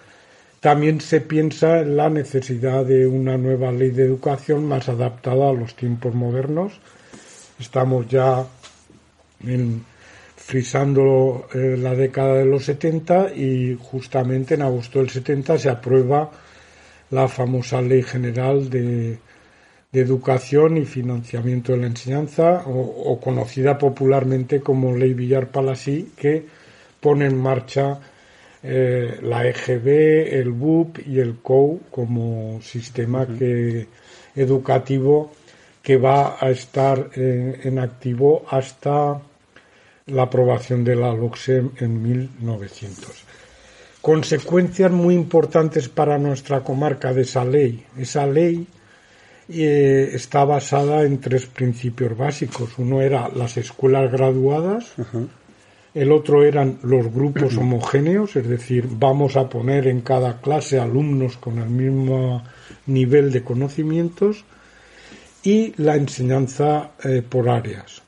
también 0.61 1.01
se 1.01 1.21
piensa 1.21 1.81
en 1.81 1.97
la 1.97 2.09
necesidad 2.09 2.85
de 2.85 3.07
una 3.07 3.37
nueva 3.37 3.73
ley 3.73 3.91
de 3.91 4.05
educación 4.05 4.67
más 4.67 4.89
adaptada 4.89 5.51
a 5.51 5.53
los 5.53 5.77
tiempos 5.77 6.15
modernos. 6.15 6.81
Estamos 7.59 8.09
ya 8.09 8.45
frisando 10.37 11.49
eh, 11.55 11.77
la 11.79 11.95
década 11.95 12.35
de 12.35 12.45
los 12.45 12.65
70 12.65 13.35
y 13.35 13.77
justamente 13.81 14.55
en 14.55 14.63
agosto 14.63 15.01
del 15.01 15.11
70 15.11 15.59
se 15.59 15.71
aprueba 15.71 16.31
la 17.11 17.29
famosa 17.29 17.81
Ley 17.81 18.03
General 18.03 18.69
de, 18.71 19.19
Educación 19.93 20.77
y 20.77 20.85
Financiamiento 20.85 21.73
de 21.73 21.79
la 21.79 21.87
Enseñanza, 21.87 22.65
o, 22.67 23.19
conocida 23.19 23.79
popularmente 23.79 24.61
como 24.61 24.95
Ley 24.95 25.15
Villar 25.15 25.51
Palasí, 25.51 26.13
que 26.15 26.45
pone 27.01 27.25
en 27.25 27.39
marcha 27.39 27.99
eh, 28.63 29.19
la 29.23 29.47
EGB, 29.47 30.35
el 30.35 30.51
BUP 30.51 30.99
y 31.07 31.21
el 31.21 31.37
COU 31.37 31.81
como 31.91 32.61
sistema 32.63 33.27
que, 33.27 33.87
educativo 34.35 35.33
que 35.83 35.97
va 35.97 36.37
a 36.41 36.51
estar 36.51 37.11
en, 37.15 37.79
activo 37.79 38.45
hasta 38.51 39.21
la 40.07 40.23
aprobación 40.23 40.83
de 40.83 40.97
la 40.97 41.13
LOCSE 41.13 41.63
en 41.79 42.03
1900. 42.03 43.25
Consecuencias 44.03 44.91
muy 44.91 45.15
importantes 45.15 45.89
para 45.89 46.19
nuestra 46.19 46.61
comarca 46.61 47.13
de 47.13 47.23
esa 47.23 47.45
ley. 47.45 47.85
Esa 47.97 48.27
ley 48.27 48.67
eh, 49.49 50.11
está 50.13 50.45
basada 50.45 51.03
en 51.03 51.21
tres 51.21 51.47
principios 51.47 52.17
básicos. 52.17 52.79
Uno 52.79 53.01
era 53.01 53.29
las 53.29 53.57
escuelas 53.57 54.11
graduadas, 54.11 54.93
el 55.97 56.13
otro 56.13 56.45
eran 56.45 56.79
los 56.83 57.13
grupos 57.13 57.57
homogéneos, 57.59 58.37
es 58.37 58.47
decir, 58.47 58.87
vamos 58.89 59.37
a 59.37 59.49
poner 59.49 59.89
en 59.89 60.03
cada 60.03 60.41
clase 60.41 60.79
alumnos 60.79 61.37
con 61.39 61.59
el 61.59 61.71
mismo 61.71 62.45
nivel 62.87 63.33
de 63.33 63.43
conocimientos 63.43 64.45
y 65.43 65.73
la 65.77 65.97
enseñanza 65.97 66.91
eh, 67.03 67.23
por 67.29 67.49
áreas. 67.49 68.03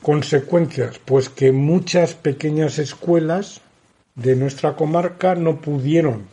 Consecuencias, 0.00 1.00
pues 1.04 1.28
que 1.28 1.50
muchas 1.50 2.14
pequeñas 2.14 2.78
escuelas 2.78 3.60
de 4.14 4.36
nuestra 4.36 4.76
comarca 4.76 5.34
no 5.34 5.60
pudieron 5.60 6.28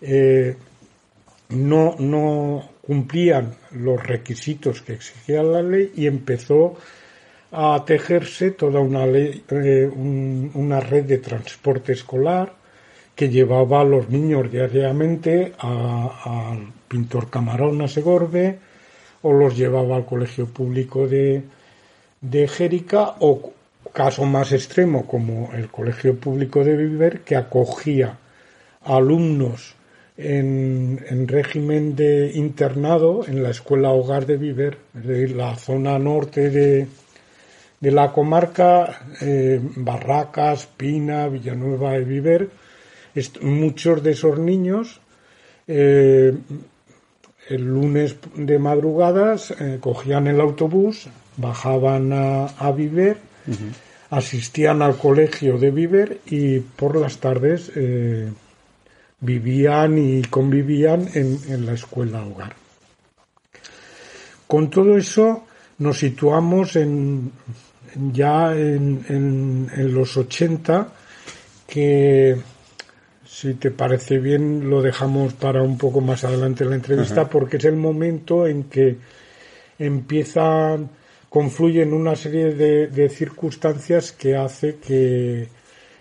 eh, 0.00 0.56
no, 1.50 1.96
no 1.98 2.70
cumplían 2.80 3.54
los 3.72 4.02
requisitos 4.02 4.82
que 4.82 4.94
exigía 4.94 5.42
la 5.42 5.62
ley 5.62 5.92
y 5.94 6.06
empezó 6.06 6.76
a 7.52 7.84
tejerse 7.84 8.52
toda 8.52 8.80
una, 8.80 9.06
ley, 9.06 9.42
eh, 9.50 9.90
una 10.54 10.80
red 10.80 11.04
de 11.04 11.18
transporte 11.18 11.92
escolar 11.92 12.52
que 13.14 13.28
llevaba 13.28 13.80
a 13.80 13.84
los 13.84 14.08
niños 14.08 14.50
diariamente 14.50 15.52
al 15.58 16.72
pintor 16.88 17.28
Camarón 17.28 17.82
a 17.82 17.88
Segorbe 17.88 18.58
o 19.22 19.32
los 19.32 19.56
llevaba 19.56 19.96
al 19.96 20.06
colegio 20.06 20.46
público 20.46 21.06
de, 21.06 21.42
de 22.20 22.48
Jérica 22.48 23.16
o 23.18 23.52
caso 23.92 24.24
más 24.24 24.52
extremo 24.52 25.06
como 25.06 25.50
el 25.52 25.68
colegio 25.68 26.16
público 26.16 26.64
de 26.64 26.76
Viver 26.76 27.20
que 27.20 27.36
acogía 27.36 28.16
alumnos 28.84 29.74
en, 30.16 31.04
en, 31.08 31.28
régimen 31.28 31.96
de 31.96 32.30
internado 32.34 33.24
en 33.26 33.42
la 33.42 33.50
escuela 33.50 33.90
hogar 33.90 34.26
de 34.26 34.36
Viver, 34.36 34.78
es 34.96 35.06
decir, 35.06 35.36
la 35.36 35.56
zona 35.56 35.98
norte 35.98 36.50
de, 36.50 36.86
de 37.80 37.90
la 37.90 38.12
comarca, 38.12 39.06
eh, 39.20 39.58
Barracas, 39.76 40.66
Pina, 40.66 41.28
Villanueva 41.28 41.92
de 41.92 42.04
Viver, 42.04 42.50
muchos 43.40 44.02
de 44.02 44.12
esos 44.12 44.38
niños 44.38 45.00
eh, 45.66 46.32
el 47.48 47.64
lunes 47.64 48.16
de 48.36 48.58
madrugadas 48.58 49.50
eh, 49.50 49.78
cogían 49.80 50.26
el 50.26 50.40
autobús, 50.40 51.08
bajaban 51.36 52.12
a, 52.12 52.46
a 52.46 52.70
Viver, 52.70 53.16
asistían 54.10 54.82
al 54.82 54.96
colegio 54.96 55.58
de 55.58 55.70
Viver 55.70 56.20
y 56.26 56.60
por 56.60 56.96
las 56.96 57.18
tardes 57.18 57.72
vivían 59.20 59.98
y 59.98 60.22
convivían 60.22 61.08
en, 61.14 61.66
la 61.66 61.72
escuela 61.72 62.24
hogar. 62.24 62.54
Con 64.46 64.70
todo 64.70 64.96
eso 64.96 65.44
nos 65.78 65.98
situamos 65.98 66.76
en, 66.76 67.32
ya 68.12 68.54
en, 68.54 69.68
los 69.92 70.16
80, 70.16 70.88
que 71.66 72.36
si 73.24 73.54
te 73.54 73.70
parece 73.70 74.18
bien 74.18 74.68
lo 74.68 74.82
dejamos 74.82 75.34
para 75.34 75.62
un 75.62 75.78
poco 75.78 76.00
más 76.00 76.24
adelante 76.24 76.64
en 76.64 76.70
la 76.70 76.76
entrevista, 76.76 77.28
porque 77.28 77.56
es 77.56 77.64
el 77.64 77.76
momento 77.76 78.46
en 78.46 78.64
que 78.64 78.96
empiezan, 79.78 80.90
confluyen 81.28 81.92
una 81.92 82.16
serie 82.16 82.54
de 82.54 83.08
circunstancias 83.08 84.12
que 84.12 84.36
hace 84.36 84.76
que 84.76 85.48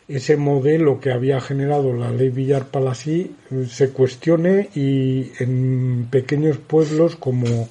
ese 0.09 0.37
modelo 0.37 0.99
que 0.99 1.11
había 1.11 1.39
generado 1.39 1.93
la 1.93 2.11
ley 2.11 2.29
Villar 2.29 2.65
Palasí 2.65 3.35
eh, 3.51 3.67
se 3.69 3.91
cuestione 3.91 4.69
y 4.73 5.31
en 5.39 6.07
pequeños 6.09 6.57
pueblos 6.57 7.15
como 7.15 7.69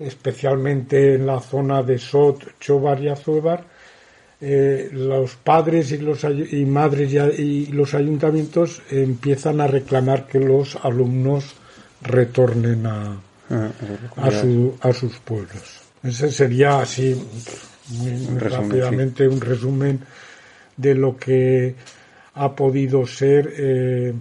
especialmente 0.00 1.14
en 1.14 1.26
la 1.26 1.40
zona 1.40 1.82
de 1.82 1.98
Sot, 1.98 2.58
Chobar 2.58 3.00
y 3.02 3.08
Azuebar, 3.08 3.64
eh, 4.40 4.88
los 4.92 5.36
padres 5.36 5.92
y, 5.92 5.98
los, 5.98 6.24
y 6.24 6.64
madres 6.64 7.12
y, 7.38 7.66
los 7.66 7.92
ayuntamientos 7.92 8.80
empiezan 8.90 9.60
a 9.60 9.66
reclamar 9.66 10.26
que 10.26 10.40
los 10.40 10.76
alumnos 10.76 11.54
retornen 12.00 12.86
a, 12.86 13.20
ah, 13.50 13.70
a, 14.16 14.92
sus 14.94 15.18
pueblos. 15.18 15.82
Ese 16.02 16.32
sería 16.32 16.80
así, 16.80 17.14
muy, 17.90 18.38
rápidamente, 18.38 19.28
un 19.28 19.42
resumen 19.42 20.00
de 20.74 20.94
lo 20.94 21.18
que 21.18 21.74
ha 22.32 22.56
podido 22.56 23.06
ser 23.06 23.52
eh, 23.58 24.14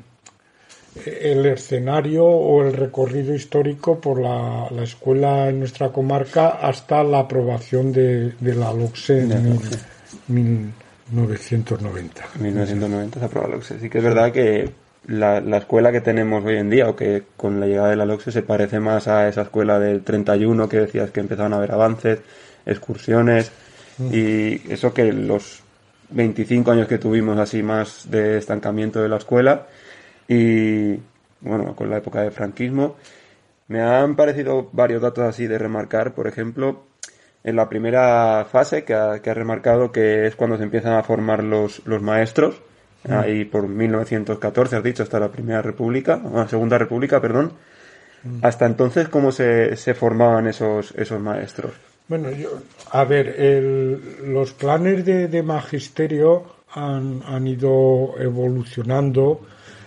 el 1.06 1.46
escenario 1.46 2.26
o 2.26 2.64
el 2.64 2.74
recorrido 2.74 3.34
histórico 3.34 4.00
por 4.00 4.20
la, 4.22 4.68
escuela 4.84 5.50
en 5.50 5.60
nuestra 5.60 5.90
comarca 5.90 6.50
hasta 6.62 7.04
la 7.04 7.20
aprobación 7.20 7.92
de, 7.92 8.34
la 8.42 8.74
LOCSE 8.74 9.22
en 9.22 9.60
1990. 10.28 12.24
1990 12.40 13.20
se 13.20 13.26
aprobó 13.26 13.48
la 13.48 13.56
LOCSE. 13.56 13.80
Sí 13.80 13.90
que 13.90 13.98
es 14.00 14.04
verdad 14.04 14.32
que 14.32 14.72
la, 15.08 15.42
la, 15.42 15.58
escuela 15.58 15.92
que 15.92 16.02
tenemos 16.02 16.44
hoy 16.46 16.58
en 16.58 16.70
día, 16.70 16.88
o 16.88 16.96
que 16.96 17.24
con 17.36 17.60
la 17.60 17.66
llegada 17.66 17.90
de 17.90 17.96
la 17.96 18.06
LOCSE 18.06 18.32
se 18.32 18.42
parece 18.42 18.80
más 18.80 19.08
a 19.08 19.28
esa 19.28 19.44
escuela 19.44 19.80
del 19.80 20.04
31 20.04 20.70
que 20.70 20.78
decías 20.82 21.12
que 21.12 21.20
empezaban 21.20 21.54
a 21.54 21.58
haber 21.58 21.72
avances, 21.72 22.20
excursiones, 22.66 23.52
mm. 23.98 24.14
y 24.14 24.62
eso 24.70 24.94
que 24.94 25.12
los 25.12 25.64
25 26.12 26.72
años 26.72 26.88
que 26.88 26.98
tuvimos 26.98 27.38
así 27.38 27.62
más 27.64 28.10
de 28.10 28.38
estancamiento 28.38 29.02
de 29.02 29.10
la 29.10 29.18
escuela 29.18 29.68
y 30.30 31.00
bueno, 31.42 31.76
con 31.76 31.90
la 31.90 31.98
época 31.98 32.22
de 32.22 32.32
franquismo. 32.32 32.96
Me 33.68 33.82
han 33.82 34.16
parecido 34.16 34.70
varios 34.72 35.02
datos 35.02 35.26
así 35.26 35.48
de 35.48 35.58
remarcar, 35.58 36.14
por 36.14 36.28
ejemplo, 36.28 36.84
en 37.44 37.56
la 37.56 37.68
primera 37.68 38.46
fase 38.46 38.84
que 38.84 38.94
ha, 38.94 39.22
que 39.22 39.30
ha 39.30 39.34
remarcado 39.34 39.92
que 39.92 40.28
es 40.28 40.36
cuando 40.36 40.58
se 40.58 40.64
empiezan 40.64 40.94
a 40.94 41.04
formar 41.04 41.44
los, 41.44 41.86
los 41.86 42.02
maestros, 42.02 42.62
mm. 43.08 43.14
ahí 43.14 43.46
por 43.46 43.68
1914 43.68 44.76
has 44.78 44.84
dicho, 44.84 45.04
hasta 45.04 45.20
la 45.20 45.32
Primera 45.32 45.62
República, 45.62 46.22
la 46.34 46.48
Segunda 46.48 46.78
República, 46.78 47.20
perdón. 47.20 47.54
Mm. 48.24 48.40
Hasta 48.44 48.66
entonces, 48.66 49.08
¿cómo 49.10 49.32
se, 49.32 49.76
se 49.76 49.94
formaban 49.94 50.48
esos, 50.48 50.94
esos 50.96 51.20
maestros? 51.20 51.74
Bueno, 52.08 52.32
yo, 52.32 52.50
a 52.92 53.04
ver, 53.04 53.36
los 54.26 54.54
planes 54.54 55.06
de, 55.06 55.44
magisterio 55.44 56.44
han, 56.74 57.22
han, 57.24 57.46
ido 57.46 58.16
evolucionando, 58.20 59.42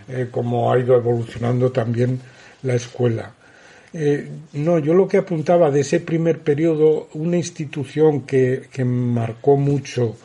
eh, 0.09 0.29
como 0.31 0.73
ha 0.73 0.79
ido 0.79 0.97
evolucionando 0.97 1.71
también 1.71 2.21
la 2.63 2.75
escuela. 2.75 3.33
Eh, 3.93 4.29
no, 4.55 4.79
yo 4.79 4.95
lo 4.95 5.07
que 5.07 5.19
apuntaba 5.19 5.71
de 5.71 5.81
ese 5.81 6.01
primer 6.01 6.41
periodo, 6.41 7.09
una 7.15 7.37
institución 7.37 8.23
que, 8.23 8.69
que 8.73 8.85
marcó 8.85 9.57
mucho, 9.57 10.17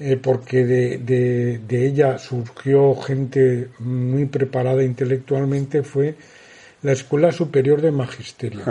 eh, 0.00 0.16
porque 0.16 0.64
de, 0.64 0.98
de, 0.98 1.58
de, 1.58 1.86
ella 1.86 2.18
surgió 2.18 2.94
gente 2.96 3.68
muy 3.80 4.24
preparada 4.26 4.82
intelectualmente, 4.82 5.82
fue 5.82 6.14
la 6.82 6.92
Escuela 6.92 7.32
Superior 7.32 7.82
de 7.82 7.90
Magisterio. 7.90 8.62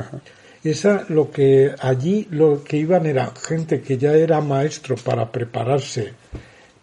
Esa, 0.63 1.05
lo 1.09 1.31
que 1.31 1.73
allí 1.79 2.27
lo 2.29 2.63
que 2.63 2.77
iban 2.77 3.05
era 3.05 3.33
gente 3.35 3.81
que 3.81 3.97
ya 3.97 4.13
era 4.13 4.41
maestro 4.41 4.95
para 4.95 5.31
prepararse 5.31 6.13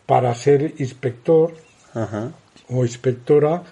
para 0.06 0.34
ser 0.34 0.74
inspector 0.78 1.52
o 2.68 2.84
inspectora 2.84 3.62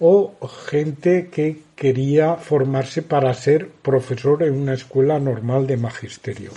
o 0.00 0.34
gente 0.68 1.28
que 1.30 1.62
quería 1.76 2.34
formarse 2.34 3.02
para 3.02 3.32
ser 3.34 3.68
profesor 3.68 4.42
en 4.42 4.54
una 4.54 4.74
escuela 4.74 5.20
normal 5.20 5.66
de 5.66 5.76
magisterio. 5.76 6.50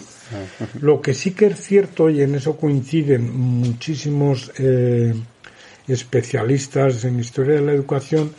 Lo 0.81 0.99
que 0.99 1.13
sí 1.13 1.31
que 1.31 1.47
es 1.47 1.61
cierto, 1.61 2.09
y 2.09 2.21
en 2.23 2.33
eso 2.33 2.57
coinciden 2.57 3.31
muchísimos 3.31 4.51
eh, 4.57 5.13
especialistas 5.87 7.05
en 7.05 7.19
historia 7.19 7.55
de 7.55 7.61
la 7.61 7.73
educación, 7.73 8.33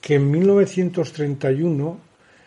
que 0.00 0.14
en 0.14 0.30
1931 0.30 2.00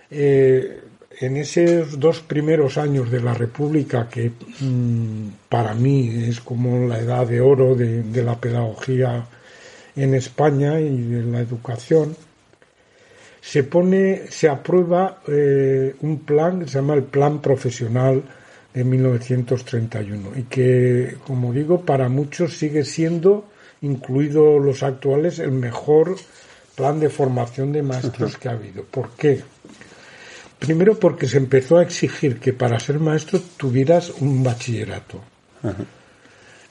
eh, 0.10 0.82
en 1.19 1.38
esos 1.38 2.00
dos 2.00 2.22
primeros 2.22 2.78
años 2.78 3.10
de 3.12 3.22
la 3.22 3.34
República, 3.34 4.10
que 4.10 4.32
mm, 4.60 5.48
para 5.50 5.74
mí 5.74 6.26
es 6.28 6.39
como 6.41 6.88
la 6.88 7.00
edad 7.00 7.28
de 7.28 7.39
oro 7.39 7.76
de, 7.76 8.24
la 8.24 8.39
pedagogía 8.39 9.26
en 9.95 10.13
España 10.15 10.79
y 10.79 11.01
de 11.01 11.23
la 11.23 11.39
educación, 11.39 12.15
se 13.41 13.63
pone, 13.63 14.27
se 14.29 14.47
aprueba 14.47 15.21
eh, 15.27 15.95
un 16.01 16.19
plan 16.19 16.62
que 16.62 16.67
se 16.67 16.75
llama 16.75 16.93
el 16.93 17.03
Plan 17.03 17.41
Profesional 17.41 18.23
de 18.73 18.84
1931 18.84 20.32
y 20.38 20.43
que, 20.43 21.17
como 21.27 21.51
digo, 21.51 21.82
para 21.82 22.08
muchos 22.10 22.58
sigue 22.58 22.86
siendo, 22.86 23.45
incluidos 23.82 24.63
los 24.63 24.82
actuales, 24.82 25.39
el 25.39 25.51
mejor 25.51 26.15
plan 26.75 26.99
de 26.99 27.10
formación 27.10 27.71
de 27.71 27.84
maestros 27.84 28.38
que 28.38 28.49
ha 28.49 28.53
habido. 28.53 28.84
¿Por 28.84 29.12
qué? 29.12 29.41
Primero 30.58 30.97
porque 30.97 31.27
se 31.27 31.38
empezó 31.38 31.77
a 31.77 31.84
exigir 31.84 32.39
que 32.39 32.53
para 32.53 32.79
ser 32.79 32.99
maestro 32.99 33.41
tuvieras 33.58 34.10
un 34.21 34.41
bachillerato. 34.41 35.19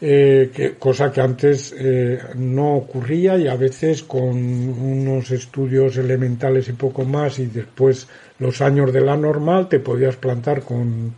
Eh, 0.05 0.75
cosa 0.81 1.13
que 1.13 1.21
antes 1.21 1.73
eh, 1.79 2.19
no 2.35 2.75
ocurría 2.75 3.39
y 3.39 3.47
a 3.47 3.55
veces 3.55 4.03
con 4.03 4.35
unos 4.35 5.31
estudios 5.31 5.97
elementales 5.97 6.69
y 6.69 6.73
poco 6.73 7.05
más 7.05 7.39
y 7.39 7.47
después 7.47 8.09
los 8.41 8.61
años 8.63 8.93
de 8.93 9.01
la 9.01 9.17
normal 9.17 9.69
te 9.69 9.79
podías 9.79 10.17
plantar 10.17 10.63
con 10.63 11.15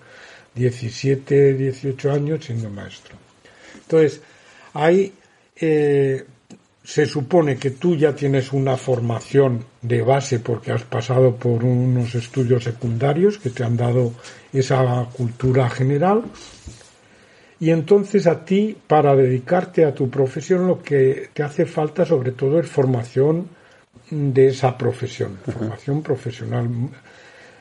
17, 0.55 1.55
18 1.55 2.13
años 2.13 2.45
siendo 2.45 2.69
maestro. 2.69 3.17
Entonces, 3.75 4.21
hay 4.75 5.15
eh, 5.57 6.23
se 6.85 7.07
supone 7.07 7.57
que 7.57 7.71
tú 7.71 7.97
ya 7.97 8.15
tienes 8.15 8.53
una 8.53 8.77
formación 8.77 9.65
de 9.81 10.03
base 10.03 10.41
porque 10.41 10.73
has 10.73 10.83
pasado 10.83 11.37
por 11.37 11.65
unos 11.65 12.15
estudios 12.15 12.65
secundarios 12.65 13.39
que 13.39 13.49
te 13.49 13.65
han 13.65 13.79
dado 13.79 14.13
esa 14.53 15.09
cultura 15.17 15.71
general 15.71 16.25
y 17.61 17.71
entonces 17.71 18.27
a 18.27 18.45
ti 18.45 18.77
para 18.87 19.15
dedicarte 19.15 19.85
a 19.85 19.95
tu 19.95 20.11
profesión 20.11 20.67
lo 20.67 20.83
que 20.83 21.31
te 21.33 21.43
hace 21.43 21.67
falta 21.67 22.05
sobre 22.05 22.33
todo 22.33 22.59
es 22.59 22.67
formación 22.69 23.49
de 24.11 24.49
esa 24.49 24.77
profesión, 24.77 25.39
formación 25.45 26.03
profesional. 26.03 26.69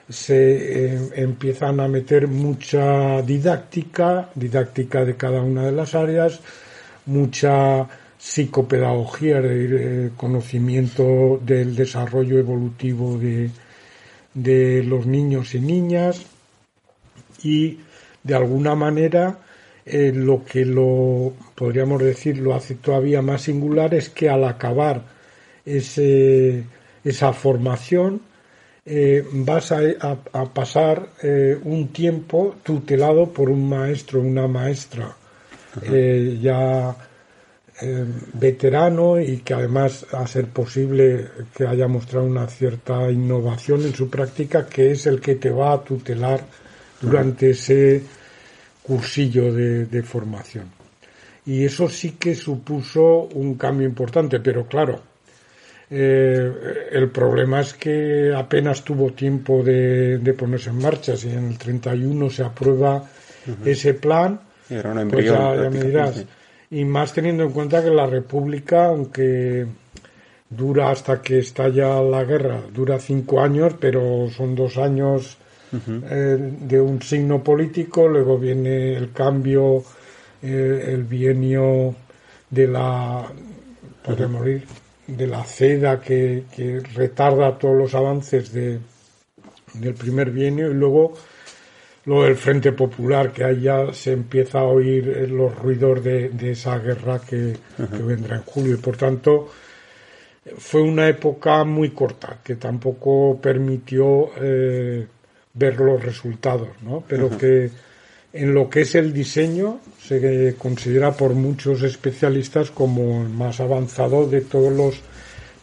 Se 0.10 0.96
eh, 0.96 1.10
empiezan 1.16 1.80
a 1.80 1.88
meter 1.88 2.28
mucha 2.28 3.22
didáctica, 3.22 4.30
didáctica 4.36 5.06
de 5.06 5.16
cada 5.16 5.42
una 5.42 5.66
de 5.66 5.72
las 5.72 5.96
áreas, 5.96 6.42
mucha 7.06 7.88
psicopedagogía, 8.18 9.42
de, 9.42 10.12
conocimiento 10.18 11.40
del 11.42 11.76
desarrollo 11.76 12.38
evolutivo 12.38 13.18
de, 13.18 13.50
de 14.34 14.84
los 14.84 15.06
niños 15.06 15.56
y 15.56 15.60
niñas 15.60 16.26
y 17.42 17.80
de 18.24 18.36
alguna 18.36 18.76
manera 18.76 19.40
eh, 19.86 20.14
lo 20.14 20.46
que 20.46 20.64
lo 20.66 21.34
podríamos 21.56 22.02
decir 22.02 22.38
lo 22.38 22.56
hace 22.56 22.76
todavía 22.76 23.22
más 23.22 23.42
singular 23.44 23.94
es 23.94 24.10
que 24.10 24.30
al 24.30 24.46
acabar 24.46 25.04
ese, 25.66 26.64
esa 27.04 27.34
formación 27.34 28.22
eh, 28.86 29.26
vas 29.32 29.74
a, 29.74 30.16
pasar 30.54 31.10
eh, 31.22 31.58
un 31.64 31.90
tiempo 31.90 32.56
tutelado 32.64 33.32
por 33.34 33.50
un 33.50 33.68
maestro, 33.68 34.22
una 34.22 34.48
maestra 34.48 35.16
ya 36.42 36.96
veterano 38.34 39.20
y 39.20 39.38
que 39.38 39.56
además 39.56 40.06
a 40.14 40.28
ser 40.28 40.48
posible 40.48 41.28
que 41.58 41.66
haya 41.66 41.88
mostrado 41.88 42.28
una 42.28 42.48
cierta 42.48 43.10
innovación 43.10 43.82
en 43.82 43.96
su 43.96 44.10
práctica 44.10 44.68
que 44.68 44.92
es 44.92 45.08
el 45.08 45.20
que 45.20 45.36
te 45.36 45.50
va 45.50 45.74
a 45.74 45.84
tutelar 45.84 46.46
durante 47.02 47.50
ese 47.50 48.04
cursillo 48.84 49.52
de, 49.54 50.04
formación. 50.04 50.66
Y 51.46 51.66
eso 51.66 51.90
sí 51.90 52.12
que 52.12 52.36
supuso 52.36 53.30
un 53.34 53.56
cambio 53.56 53.88
importante, 53.88 54.40
pero 54.40 54.66
claro, 54.68 55.02
eh, 55.90 56.52
el 56.92 57.10
problema 57.10 57.62
es 57.62 57.74
que 57.74 58.34
apenas 58.36 58.84
tuvo 58.84 59.12
tiempo 59.12 59.64
de, 59.64 60.36
ponerse 60.38 60.70
en 60.70 60.78
marcha. 60.78 61.18
Si 61.18 61.30
en 61.30 61.48
el 61.48 61.58
31 61.58 62.30
se 62.30 62.44
aprueba 62.44 63.04
ese 63.66 63.94
plan, 63.96 64.40
pues 65.10 65.26
ya, 65.26 65.70
me 65.70 65.84
dirás. 65.84 66.26
Y 66.72 66.86
más 66.86 67.14
teniendo 67.14 67.44
en 67.44 67.52
cuenta 67.52 67.84
que 67.84 67.90
la 67.90 68.08
República, 68.08 68.88
aunque 68.88 69.68
dura 70.50 70.92
hasta 70.92 71.22
que 71.22 71.40
estalla 71.40 72.02
la 72.02 72.24
guerra, 72.24 72.62
dura 72.74 73.00
cinco 73.00 73.42
años, 73.42 73.76
pero 73.80 74.28
son 74.30 74.56
dos 74.56 74.78
años 74.78 75.38
eh, 75.74 76.38
de 76.60 76.80
un 76.80 77.02
signo 77.02 77.44
político, 77.44 78.08
luego 78.08 78.38
viene 78.38 78.94
el 78.94 79.12
cambio, 79.12 79.84
eh, 80.42 80.90
el 80.90 81.04
bienio 81.04 81.96
de 82.50 82.68
la, 82.68 83.26
podemos 84.04 84.42
morir, 84.42 84.66
de 85.08 85.28
la 85.28 85.44
CEDA 85.44 86.00
que, 86.00 86.44
retarda 86.94 87.58
todos 87.58 87.76
los 87.76 87.96
avances 87.96 88.54
de, 88.54 88.80
del 89.74 89.94
primer 89.96 90.30
bienio 90.30 90.70
y 90.70 90.76
luego 90.76 91.14
lo 92.06 92.24
del 92.24 92.36
Frente 92.36 92.74
Popular, 92.74 93.32
que 93.32 93.44
ahí 93.44 93.62
ya 93.62 93.92
se 93.94 94.12
empieza 94.12 94.60
a 94.60 94.66
oír 94.66 95.10
eh, 95.10 95.28
los 95.28 95.58
ruidos 95.58 96.04
de, 96.04 96.52
esa 96.52 96.78
guerra 96.78 97.20
que, 97.20 97.58
vendrá 98.06 98.36
en 98.36 98.44
julio. 98.44 98.76
Y 98.76 98.78
por 98.78 98.96
tanto, 98.96 99.50
fue 100.58 100.84
una 100.84 101.08
época 101.08 101.64
muy 101.64 101.90
corta, 101.92 102.42
que 102.44 102.58
tampoco 102.58 103.40
permitió 103.42 104.30
ver 105.54 105.80
los 105.80 106.04
resultados, 106.04 106.70
¿no? 106.82 107.04
Pero 107.08 107.38
que 107.38 107.70
en 108.34 108.54
lo 108.54 108.70
que 108.70 108.82
es 108.82 108.96
el 108.96 109.14
diseño 109.14 109.80
se 110.02 110.56
considera 110.58 111.12
por 111.12 111.34
muchos 111.34 111.84
especialistas 111.84 112.72
como 112.72 113.22
el 113.22 113.30
más 113.30 113.60
avanzado 113.60 114.28
de 114.28 114.42
todos 114.42 114.74
los 114.74 115.02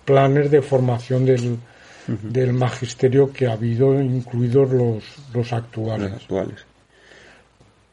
planes 0.05 0.51
de 0.51 0.63
formación 0.63 1.27
del, 1.27 1.59
del 2.07 2.53
magisterio 2.53 3.33
que 3.33 3.49
ha 3.49 3.53
habido, 3.53 4.01
incluidos 4.01 4.71
los, 4.71 5.05
los 5.35 5.53
actuales. 5.53 6.13
actuales. 6.13 6.65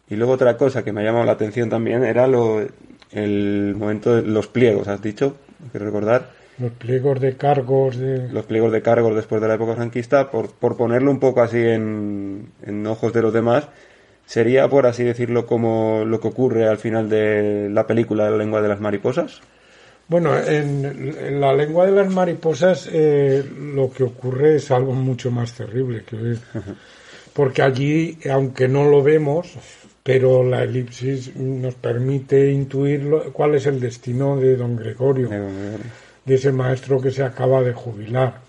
Y 0.09 0.15
luego 0.15 0.33
otra 0.33 0.55
cosa 0.55 0.83
que 0.83 0.93
me 0.93 1.01
ha 1.01 1.05
llamado 1.05 1.25
la 1.25 1.33
atención 1.33 1.69
también 1.69 2.03
era 2.03 2.27
lo, 2.27 2.65
el 3.11 3.75
momento 3.75 4.15
de 4.15 4.21
los 4.21 4.47
pliegos, 4.47 4.87
has 4.87 5.01
dicho, 5.01 5.37
hay 5.63 5.69
que 5.71 5.79
recordar 5.79 6.36
los 6.59 6.71
pliegos 6.71 7.19
de 7.19 7.37
cargos 7.37 7.97
de... 7.97 8.29
Los 8.29 8.45
pliegos 8.45 8.71
de 8.71 8.81
cargos 8.81 9.15
después 9.15 9.41
de 9.41 9.47
la 9.47 9.55
época 9.55 9.75
franquista, 9.75 10.31
por, 10.31 10.51
por 10.51 10.75
ponerlo 10.75 11.11
un 11.11 11.19
poco 11.19 11.41
así 11.41 11.59
en, 11.59 12.51
en 12.63 12.85
ojos 12.87 13.13
de 13.13 13.21
los 13.21 13.33
demás, 13.33 13.67
sería, 14.25 14.67
por 14.67 14.85
así 14.85 15.03
decirlo, 15.03 15.45
como 15.45 16.03
lo 16.05 16.19
que 16.19 16.27
ocurre 16.27 16.67
al 16.67 16.77
final 16.77 17.09
de 17.09 17.69
la 17.69 17.85
película 17.85 18.29
La 18.29 18.37
lengua 18.37 18.61
de 18.61 18.67
las 18.67 18.79
mariposas. 18.79 19.41
Bueno, 20.07 20.37
en, 20.39 21.39
la 21.39 21.53
lengua 21.53 21.85
de 21.85 21.91
las 21.91 22.11
mariposas 22.11 22.89
eh, 22.91 23.43
lo 23.73 23.91
que 23.91 24.03
ocurre 24.03 24.55
es 24.55 24.71
algo 24.71 24.93
mucho 24.93 25.31
más 25.31 25.53
terrible, 25.53 26.03
que 26.05 26.37
porque 27.33 27.61
allí, 27.61 28.17
aunque 28.31 28.67
no 28.67 28.89
lo 28.89 29.03
vemos, 29.03 29.53
pero 30.01 30.43
la 30.43 30.63
elipsis 30.63 31.35
nos 31.35 31.75
permite 31.75 32.49
intuir 32.51 33.09
cuál 33.33 33.55
es 33.55 33.65
el 33.65 33.79
destino 33.79 34.37
de 34.37 34.55
don 34.55 34.77
Gregorio. 34.77 35.27
De 35.27 35.39
ese 36.35 36.51
maestro 36.51 37.01
que 37.01 37.11
se 37.11 37.23
acaba 37.23 37.61
de 37.61 37.73
jubilar. 37.73 38.47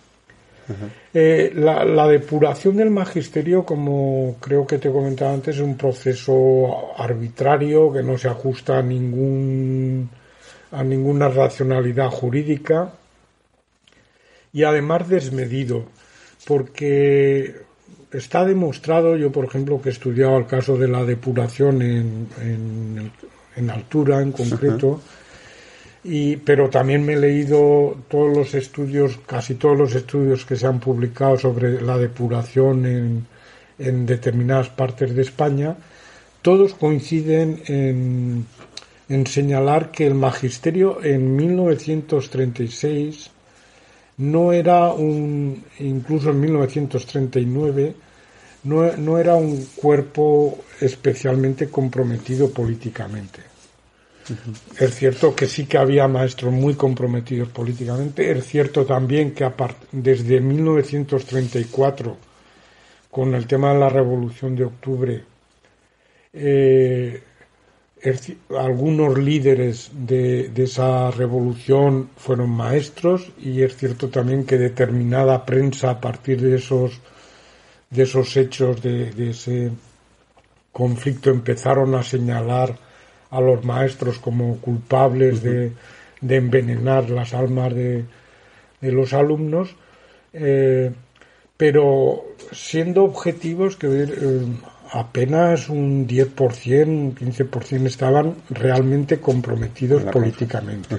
Eh, 1.14 1.51
la, 1.55 2.07
depuración 2.07 2.77
del 2.77 2.91
magisterio, 2.91 3.64
como 3.64 4.37
creo 4.41 4.67
que 4.67 4.79
te 4.79 4.91
comentaba 4.91 5.33
antes, 5.33 5.57
es 5.57 5.62
un 5.62 5.77
proceso 5.77 6.93
arbitrario 6.97 7.91
que 7.93 8.03
no 8.03 8.19
se 8.19 8.29
ajusta 8.29 8.79
a 8.79 8.83
ningún 8.83 10.11
a 10.71 10.85
ninguna 10.85 11.29
racionalidad 11.29 12.11
jurídica 12.11 12.93
y 14.53 14.64
además 14.64 15.09
desmedido, 15.09 15.87
porque 16.47 17.62
está 18.12 18.45
demostrado, 18.45 19.17
yo 19.17 19.33
por 19.33 19.47
ejemplo 19.47 19.81
que 19.81 19.88
he 19.88 19.93
estudiado 19.93 20.37
el 20.37 20.47
caso 20.47 20.77
de 20.77 20.88
la 20.88 21.05
depuración 21.05 21.81
en, 21.81 22.29
en, 23.57 23.71
altura 23.71 24.21
en 24.21 24.33
concreto, 24.33 25.01
y, 26.09 26.37
pero 26.37 26.71
también 26.71 27.05
me 27.05 27.12
he 27.12 27.18
leído 27.18 27.99
todos 28.09 28.35
los 28.35 28.55
estudios, 28.55 29.18
casi 29.27 29.57
todos 29.57 29.77
los 29.77 29.94
estudios 29.94 30.47
que 30.47 30.57
se 30.57 30.66
han 30.66 30.81
publicado 30.81 31.37
sobre 31.38 31.83
la 31.83 31.99
depuración 31.99 32.87
en, 32.87 34.07
determinadas 34.07 34.71
partes 34.71 35.14
de 35.14 35.23
España, 35.23 35.77
todos 36.42 36.75
coinciden 36.75 37.62
en, 37.66 38.47
en 39.09 39.27
señalar 39.27 39.92
que 39.92 40.07
el 40.07 40.14
magisterio 40.14 41.05
en 41.05 41.37
1936 41.37 43.31
no 44.16 44.53
era 44.53 44.88
un, 44.88 45.62
incluso 45.79 46.31
en 46.31 46.40
1939, 46.40 47.94
no, 48.64 48.97
no 48.97 49.18
era 49.18 49.37
un 49.37 49.64
cuerpo 49.77 50.59
especialmente 50.81 51.68
comprometido 51.68 52.51
políticamente. 52.51 53.58
Es 54.79 54.95
cierto 54.95 55.35
que 55.35 55.47
sí 55.47 55.67
que 55.67 55.79
había 55.79 56.09
maestros 56.09 56.53
muy 56.53 56.75
comprometidos 56.75 57.49
políticamente. 57.49 58.31
Es 58.31 58.47
cierto 58.47 58.85
también 58.85 59.33
que 59.33 59.51
desde 59.93 60.41
1934, 60.41 62.17
con 63.11 63.35
el 63.35 63.47
tema 63.47 63.73
de 63.73 63.81
la 63.81 63.88
Revolución 63.88 64.55
de 64.55 64.64
Octubre, 64.64 65.25
eh, 66.33 67.23
algunos 68.57 69.19
líderes 69.19 69.91
de, 69.93 70.53
esa 70.57 71.11
revolución 71.11 72.11
fueron 72.17 72.51
maestros 72.51 73.33
y 73.38 73.62
es 73.62 73.77
cierto 73.77 74.09
también 74.09 74.45
que 74.45 74.57
determinada 74.57 75.45
prensa 75.45 75.91
a 75.91 76.01
partir 76.01 76.41
de 76.41 76.57
esos 76.57 77.01
de 77.91 78.03
esos 78.03 78.37
hechos 78.37 78.83
de 78.83 79.31
ese 79.31 79.73
conflicto 80.71 81.31
empezaron 81.31 81.95
a 81.95 82.03
señalar 82.03 82.79
a 83.31 83.41
los 83.41 83.64
maestros 83.64 84.19
como 84.19 84.59
culpables 84.59 85.43
de, 85.43 85.73
envenenar 86.21 87.11
las 87.11 87.35
almas 87.35 87.75
de, 87.75 88.05
los 88.81 89.12
alumnos, 89.12 89.75
eh, 90.33 90.93
pero 91.57 92.25
siendo 92.53 93.05
objetivos 93.05 93.77
que 93.77 93.87
eh, 93.88 94.41
apenas 94.93 95.69
un 95.69 96.07
10%, 96.07 96.87
un 96.87 97.14
15% 97.14 97.87
estaban 97.87 98.37
realmente 98.51 99.21
comprometidos 99.21 100.05
políticamente 100.05 100.97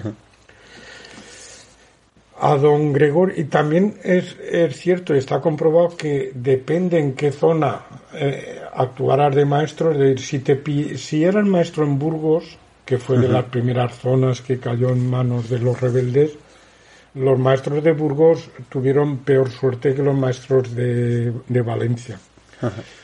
a 2.41 2.55
don 2.55 2.93
Gregorio, 2.93 3.35
y 3.37 3.45
también 3.45 3.95
es, 4.03 4.37
es 4.39 4.77
cierto, 4.77 5.13
está 5.13 5.41
comprobado 5.41 5.95
que 5.97 6.31
depende 6.33 6.97
en 6.97 7.13
qué 7.13 7.31
zona 7.31 7.81
eh, 8.13 8.61
actuarás 8.73 9.35
de 9.35 9.45
maestro, 9.45 9.91
es 9.91 9.97
decir, 9.97 10.19
si, 10.19 10.39
te, 10.39 10.97
si 10.97 11.23
eras 11.23 11.45
maestro 11.45 11.83
en 11.83 11.99
Burgos, 11.99 12.57
que 12.85 12.97
fue 12.97 13.19
de 13.19 13.27
las 13.27 13.45
primeras 13.45 13.99
zonas 13.99 14.41
que 14.41 14.57
cayó 14.57 14.89
en 14.89 15.09
manos 15.09 15.49
de 15.49 15.59
los 15.59 15.79
rebeldes, 15.79 16.37
los 17.13 17.37
maestros 17.37 17.83
de 17.83 17.91
Burgos 17.91 18.49
tuvieron 18.69 19.17
peor 19.19 19.49
suerte 19.51 19.93
que 19.93 20.01
los 20.01 20.17
maestros 20.17 20.73
de, 20.73 21.33
de 21.47 21.61
Valencia. 21.61 22.19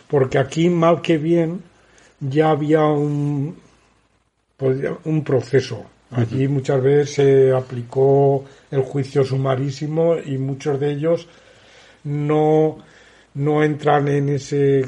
Porque 0.08 0.38
aquí, 0.38 0.70
mal 0.70 1.02
que 1.02 1.18
bien, 1.18 1.62
ya 2.20 2.52
había 2.52 2.84
un, 2.84 3.58
un 5.04 5.24
proceso 5.24 5.86
Allí 6.12 6.48
muchas 6.48 6.82
veces 6.82 7.16
se 7.16 7.52
aplicó 7.52 8.46
el 8.72 8.82
juicio 8.82 9.24
sumarísimo 9.24 10.16
y 10.18 10.38
muchos 10.38 10.80
de 10.80 10.92
ellos 10.92 11.28
no, 12.04 12.78
no 13.34 13.64
entran 13.64 14.08
en 14.08 14.30
ese 14.30 14.86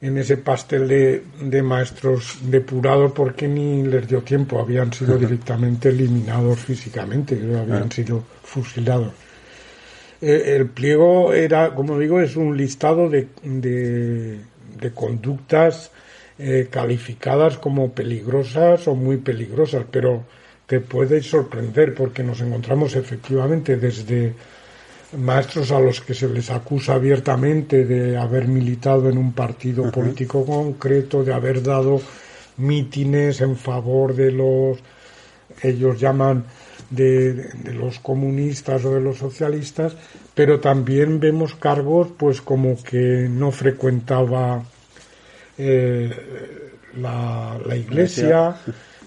en 0.00 0.18
ese 0.18 0.36
pastel 0.36 0.86
de, 0.86 1.22
de 1.40 1.62
maestros 1.62 2.38
depurados 2.42 3.12
porque 3.12 3.48
ni 3.48 3.82
les 3.82 4.06
dio 4.06 4.22
tiempo, 4.22 4.60
habían 4.60 4.92
sido 4.92 5.16
directamente 5.16 5.88
eliminados 5.88 6.60
físicamente, 6.60 7.34
habían 7.34 7.90
sido 7.90 8.22
fusilados. 8.42 9.12
Eh, 10.20 10.56
el 10.56 10.66
pliego 10.66 11.32
era, 11.32 11.74
como 11.74 11.98
digo, 11.98 12.20
es 12.20 12.36
un 12.36 12.56
listado 12.56 13.08
de, 13.08 13.28
de, 13.42 14.92
conductas 14.94 15.90
eh, 16.38 16.68
calificadas 16.70 17.58
como 17.58 17.92
peligrosas 17.92 18.88
o 18.88 18.94
muy 18.94 19.16
peligrosas, 19.18 19.84
pero 19.90 20.24
te 20.66 20.80
puede 20.80 21.22
sorprender 21.22 21.94
porque 21.94 22.22
nos 22.22 22.40
encontramos 22.40 22.96
efectivamente 22.96 23.76
desde 23.76 24.34
maestros 25.16 25.70
a 25.70 25.80
los 25.80 26.00
que 26.00 26.14
se 26.14 26.28
les 26.28 26.50
acusa 26.50 26.94
abiertamente 26.94 27.84
de 27.84 28.16
haber 28.16 28.48
militado 28.48 29.08
en 29.08 29.18
un 29.18 29.32
partido 29.32 29.90
político 29.90 30.44
concreto, 30.44 31.22
de 31.22 31.32
haber 31.32 31.62
dado 31.62 32.00
mítines 32.56 33.40
en 33.40 33.56
favor 33.56 34.14
de 34.14 34.32
los, 34.32 34.78
ellos 35.62 36.00
llaman 36.00 36.44
de, 36.90 37.50
los 37.72 37.98
comunistas 37.98 38.84
o 38.84 38.94
de 38.94 39.00
los 39.00 39.18
socialistas, 39.18 39.96
pero 40.34 40.60
también 40.60 41.20
vemos 41.20 41.54
cargos 41.54 42.08
pues 42.16 42.40
como 42.40 42.82
que 42.82 43.28
no 43.30 43.52
frecuentaba 43.52 44.64
eh, 45.58 46.10
la, 46.96 47.58
iglesia, 47.74 48.56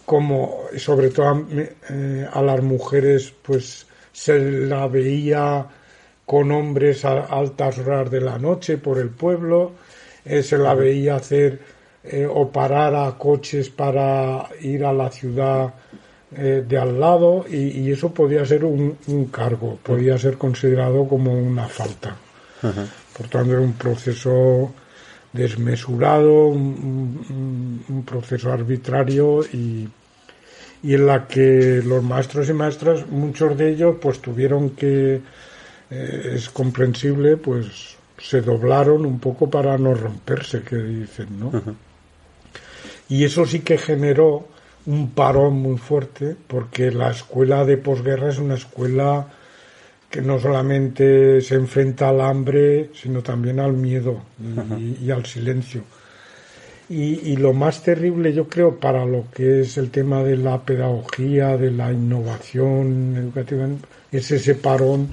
como 0.06 0.64
sobre 0.78 1.10
todo 1.10 1.46
eh, 1.52 2.28
a 2.32 2.42
las 2.42 2.62
mujeres 2.62 3.34
pues 3.42 3.86
se 4.12 4.40
la 4.40 4.88
veía 4.88 5.66
con 6.26 6.52
hombres 6.52 7.06
a 7.06 7.26
altas 7.26 7.80
horas 7.80 8.10
de 8.12 8.22
la 8.22 8.38
noche 8.38 8.78
por 8.78 9.00
el 9.00 9.10
pueblo, 9.10 9.74
eh, 10.26 10.44
se 10.44 10.58
la 10.58 10.74
veía 10.74 11.16
hacer 11.16 11.80
o 12.34 12.50
parar 12.50 12.96
a 12.96 13.18
coches 13.18 13.70
para 13.70 14.48
ir 14.62 14.86
a 14.86 14.94
la 14.94 15.12
ciudad 15.12 15.74
de 16.32 16.78
al 16.78 16.98
lado 16.98 17.46
y, 17.48 17.92
eso 17.92 18.14
podía 18.14 18.46
ser 18.46 18.64
un, 18.64 18.96
cargo, 19.32 19.78
podía 19.84 20.18
ser 20.18 20.38
considerado 20.38 21.06
como 21.08 21.34
una 21.34 21.68
falta. 21.68 22.16
Por 22.62 23.28
tanto, 23.28 23.52
era 23.52 23.60
un 23.60 23.74
proceso 23.74 24.74
desmesurado, 25.34 26.48
un, 26.48 27.84
un 27.88 28.04
proceso 28.04 28.52
arbitrario 28.52 29.44
y, 29.54 29.88
y 30.82 30.94
en 30.94 31.06
la 31.06 31.28
que 31.28 31.82
los 31.86 32.04
maestros 32.04 32.50
y 32.50 32.54
maestras, 32.54 33.08
muchos 33.08 33.58
de 33.58 33.70
ellos, 33.70 33.98
pues 34.02 34.20
tuvieron 34.20 34.72
que 34.72 35.22
eh, 35.90 36.32
es 36.36 36.50
comprensible, 36.50 37.38
pues 37.38 37.98
se 38.18 38.42
doblaron 38.42 39.06
un 39.06 39.20
poco 39.20 39.50
para 39.50 39.78
no 39.78 39.94
romperse, 39.94 40.62
que 40.62 40.76
dicen, 40.76 41.40
¿no? 41.40 41.52
Y 43.08 43.24
eso 43.24 43.46
sí 43.46 43.62
que 43.62 43.78
generó 43.78 44.48
un 44.86 45.12
parón 45.12 45.56
muy 45.56 45.78
fuerte, 45.78 46.36
porque 46.48 46.92
la 46.92 47.12
escuela 47.12 47.66
de 47.66 47.78
posguerra 47.78 48.30
es 48.30 48.38
una 48.38 48.56
escuela 48.56 49.28
que 50.10 50.22
no 50.22 50.40
solamente 50.40 51.40
se 51.42 51.56
enfrenta 51.56 52.10
al 52.10 52.22
hambre, 52.22 52.90
sino 52.94 53.22
también 53.22 53.60
al 53.60 53.74
miedo 53.74 54.24
y, 55.02 55.12
al 55.12 55.26
silencio. 55.26 55.84
Y, 56.90 57.32
y, 57.32 57.36
lo 57.36 57.54
más 57.54 57.84
terrible, 57.84 58.34
yo 58.34 58.48
creo, 58.48 58.80
para 58.80 59.06
lo 59.06 59.30
que 59.30 59.62
es 59.62 59.78
el 59.78 59.92
tema 59.92 60.24
de 60.24 60.38
la 60.38 60.60
pedagogía, 60.66 61.56
de 61.56 61.70
la 61.70 61.92
innovación 61.92 63.16
educativa, 63.16 63.68
es 64.12 64.32
ese 64.32 64.56
parón 64.56 65.08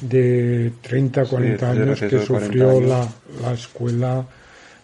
de 0.00 0.72
30, 0.80 1.24
40 1.24 1.70
años 1.70 2.00
que 2.00 2.18
sufrió 2.20 2.80
La, 2.80 3.08
la 3.42 3.52
escuela 3.52 4.24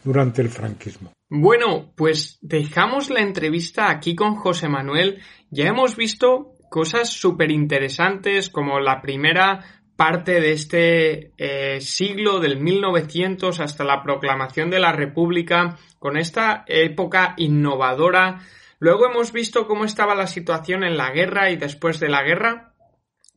durante 0.03 0.43
el 0.43 0.49
franquismo. 0.49 1.13
Bueno, 1.31 1.93
pues 1.97 2.39
dejamos 2.43 3.11
la 3.11 3.21
entrevista 3.21 3.91
aquí 3.91 4.15
con 4.15 4.37
José 4.37 4.69
Manuel. 4.69 5.21
Ya 5.51 5.67
hemos 5.67 5.97
visto 5.97 6.54
cosas 6.75 7.09
súper 7.09 7.53
interesantes 7.53 8.51
como 8.51 8.81
la 8.81 9.01
primera 9.01 9.61
parte 9.95 10.41
de 10.41 10.51
este 10.51 11.33
eh, 11.39 11.81
siglo 11.81 12.41
del 12.41 12.59
1900 12.59 13.61
hasta 13.61 13.85
la 13.85 14.03
proclamación 14.03 14.71
de 14.71 14.81
la 14.81 14.91
República, 14.91 15.79
con 16.01 16.17
esta 16.17 16.65
época 16.67 17.35
innovadora. 17.37 18.41
Luego 18.81 19.07
hemos 19.07 19.33
visto 19.33 19.69
cómo 19.69 19.85
estaba 19.85 20.17
la 20.17 20.27
situación 20.27 20.83
en 20.83 20.97
la 20.97 21.13
guerra 21.13 21.49
y 21.53 21.57
después 21.57 22.01
de 22.01 22.09
la 22.09 22.25
guerra, 22.25 22.75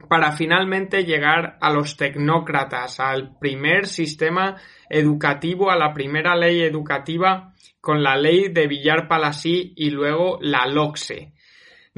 para 0.09 0.31
finalmente 0.31 1.05
llegar 1.05 1.59
a 1.61 1.71
los 1.71 1.95
tecnócratas, 1.95 2.99
al 2.99 3.37
primer 3.37 3.85
sistema 3.85 4.55
educativo, 4.89 5.69
a 5.69 5.77
la 5.77 5.93
primera 5.93 6.35
ley 6.35 6.61
educativa 6.61 7.53
con 7.81 8.01
la 8.01 8.17
ley 8.17 8.49
de 8.49 8.65
Villar 8.65 9.07
Palasí 9.07 9.73
y 9.75 9.91
luego 9.91 10.39
la 10.41 10.65
LOCSE. 10.65 11.36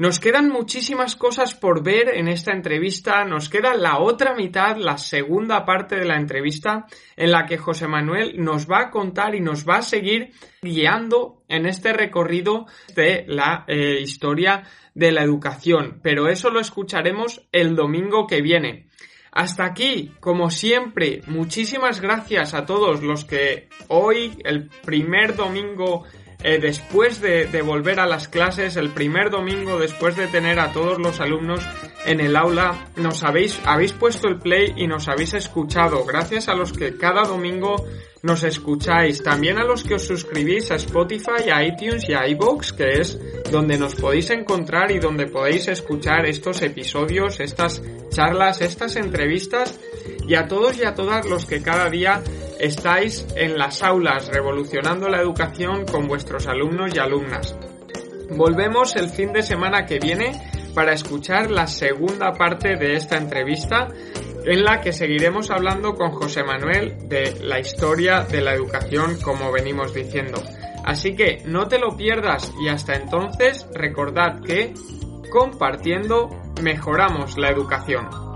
Nos 0.00 0.18
quedan 0.18 0.48
muchísimas 0.48 1.14
cosas 1.14 1.54
por 1.54 1.82
ver 1.82 2.08
en 2.14 2.26
esta 2.26 2.52
entrevista, 2.52 3.22
nos 3.26 3.50
queda 3.50 3.74
la 3.74 3.98
otra 3.98 4.34
mitad, 4.34 4.78
la 4.78 4.96
segunda 4.96 5.66
parte 5.66 5.96
de 5.96 6.06
la 6.06 6.16
entrevista, 6.16 6.86
en 7.16 7.30
la 7.30 7.44
que 7.44 7.58
José 7.58 7.86
Manuel 7.86 8.42
nos 8.42 8.66
va 8.66 8.78
a 8.80 8.90
contar 8.90 9.34
y 9.34 9.40
nos 9.40 9.68
va 9.68 9.76
a 9.76 9.82
seguir 9.82 10.30
guiando 10.62 11.42
en 11.48 11.66
este 11.66 11.92
recorrido 11.92 12.64
de 12.96 13.26
la 13.28 13.66
eh, 13.68 14.00
historia 14.00 14.62
de 14.94 15.12
la 15.12 15.22
educación, 15.22 16.00
pero 16.02 16.28
eso 16.28 16.48
lo 16.48 16.60
escucharemos 16.60 17.46
el 17.52 17.76
domingo 17.76 18.26
que 18.26 18.40
viene. 18.40 18.86
Hasta 19.32 19.64
aquí, 19.64 20.12
como 20.18 20.50
siempre, 20.50 21.20
muchísimas 21.26 22.00
gracias 22.00 22.54
a 22.54 22.64
todos 22.64 23.02
los 23.02 23.26
que 23.26 23.68
hoy, 23.88 24.38
el 24.44 24.70
primer 24.82 25.36
domingo 25.36 26.04
eh, 26.42 26.58
después 26.60 27.20
de, 27.20 27.62
volver 27.62 28.00
a 28.00 28.06
las 28.06 28.28
clases, 28.28 28.76
el 28.76 28.90
primer 28.90 29.30
domingo 29.30 29.78
después 29.78 30.16
de 30.16 30.26
tener 30.26 30.58
a 30.58 30.72
todos 30.72 30.98
los 30.98 31.20
alumnos 31.20 31.60
en 32.06 32.20
el 32.20 32.36
aula, 32.36 32.88
nos 32.96 33.22
habéis, 33.22 33.60
habéis 33.64 33.92
puesto 33.92 34.28
el 34.28 34.38
play 34.38 34.72
y 34.76 34.86
nos 34.86 35.08
habéis 35.08 35.34
escuchado. 35.34 36.04
Gracias 36.04 36.48
a 36.48 36.54
los 36.54 36.72
que 36.72 36.96
cada 36.96 37.24
domingo 37.24 37.84
nos 38.22 38.42
escucháis, 38.42 39.22
también 39.22 39.58
a 39.58 39.64
los 39.64 39.82
que 39.82 39.94
os 39.94 40.06
suscribís 40.06 40.70
a 40.70 40.76
Spotify, 40.76 41.50
a 41.52 41.64
iTunes 41.64 42.08
y 42.08 42.14
a 42.14 42.28
iVoox, 42.28 42.72
que 42.72 43.00
es 43.00 43.18
donde 43.50 43.78
nos 43.78 43.94
podéis 43.94 44.30
encontrar 44.30 44.90
y 44.90 44.98
donde 44.98 45.26
podéis 45.26 45.68
escuchar 45.68 46.26
estos 46.26 46.60
episodios, 46.62 47.40
estas 47.40 47.82
charlas, 48.10 48.60
estas 48.60 48.96
entrevistas, 48.96 49.78
y 50.30 50.36
a 50.36 50.46
todos 50.46 50.78
y 50.78 50.84
a 50.84 50.94
todas 50.94 51.26
los 51.26 51.44
que 51.44 51.60
cada 51.60 51.90
día 51.90 52.22
estáis 52.60 53.26
en 53.34 53.58
las 53.58 53.82
aulas 53.82 54.28
revolucionando 54.28 55.08
la 55.08 55.20
educación 55.20 55.84
con 55.86 56.06
vuestros 56.06 56.46
alumnos 56.46 56.94
y 56.94 57.00
alumnas. 57.00 57.56
Volvemos 58.30 58.94
el 58.94 59.08
fin 59.08 59.32
de 59.32 59.42
semana 59.42 59.86
que 59.86 59.98
viene 59.98 60.40
para 60.72 60.92
escuchar 60.92 61.50
la 61.50 61.66
segunda 61.66 62.30
parte 62.30 62.76
de 62.76 62.94
esta 62.94 63.16
entrevista 63.16 63.88
en 64.44 64.62
la 64.62 64.80
que 64.80 64.92
seguiremos 64.92 65.50
hablando 65.50 65.94
con 65.94 66.12
José 66.12 66.44
Manuel 66.44 67.08
de 67.08 67.40
la 67.42 67.58
historia 67.58 68.20
de 68.20 68.40
la 68.40 68.54
educación 68.54 69.18
como 69.20 69.50
venimos 69.50 69.92
diciendo. 69.92 70.40
Así 70.84 71.16
que 71.16 71.42
no 71.44 71.66
te 71.66 71.80
lo 71.80 71.96
pierdas 71.96 72.52
y 72.62 72.68
hasta 72.68 72.94
entonces 72.94 73.66
recordad 73.74 74.40
que 74.42 74.74
compartiendo 75.28 76.28
mejoramos 76.62 77.36
la 77.36 77.48
educación. 77.48 78.29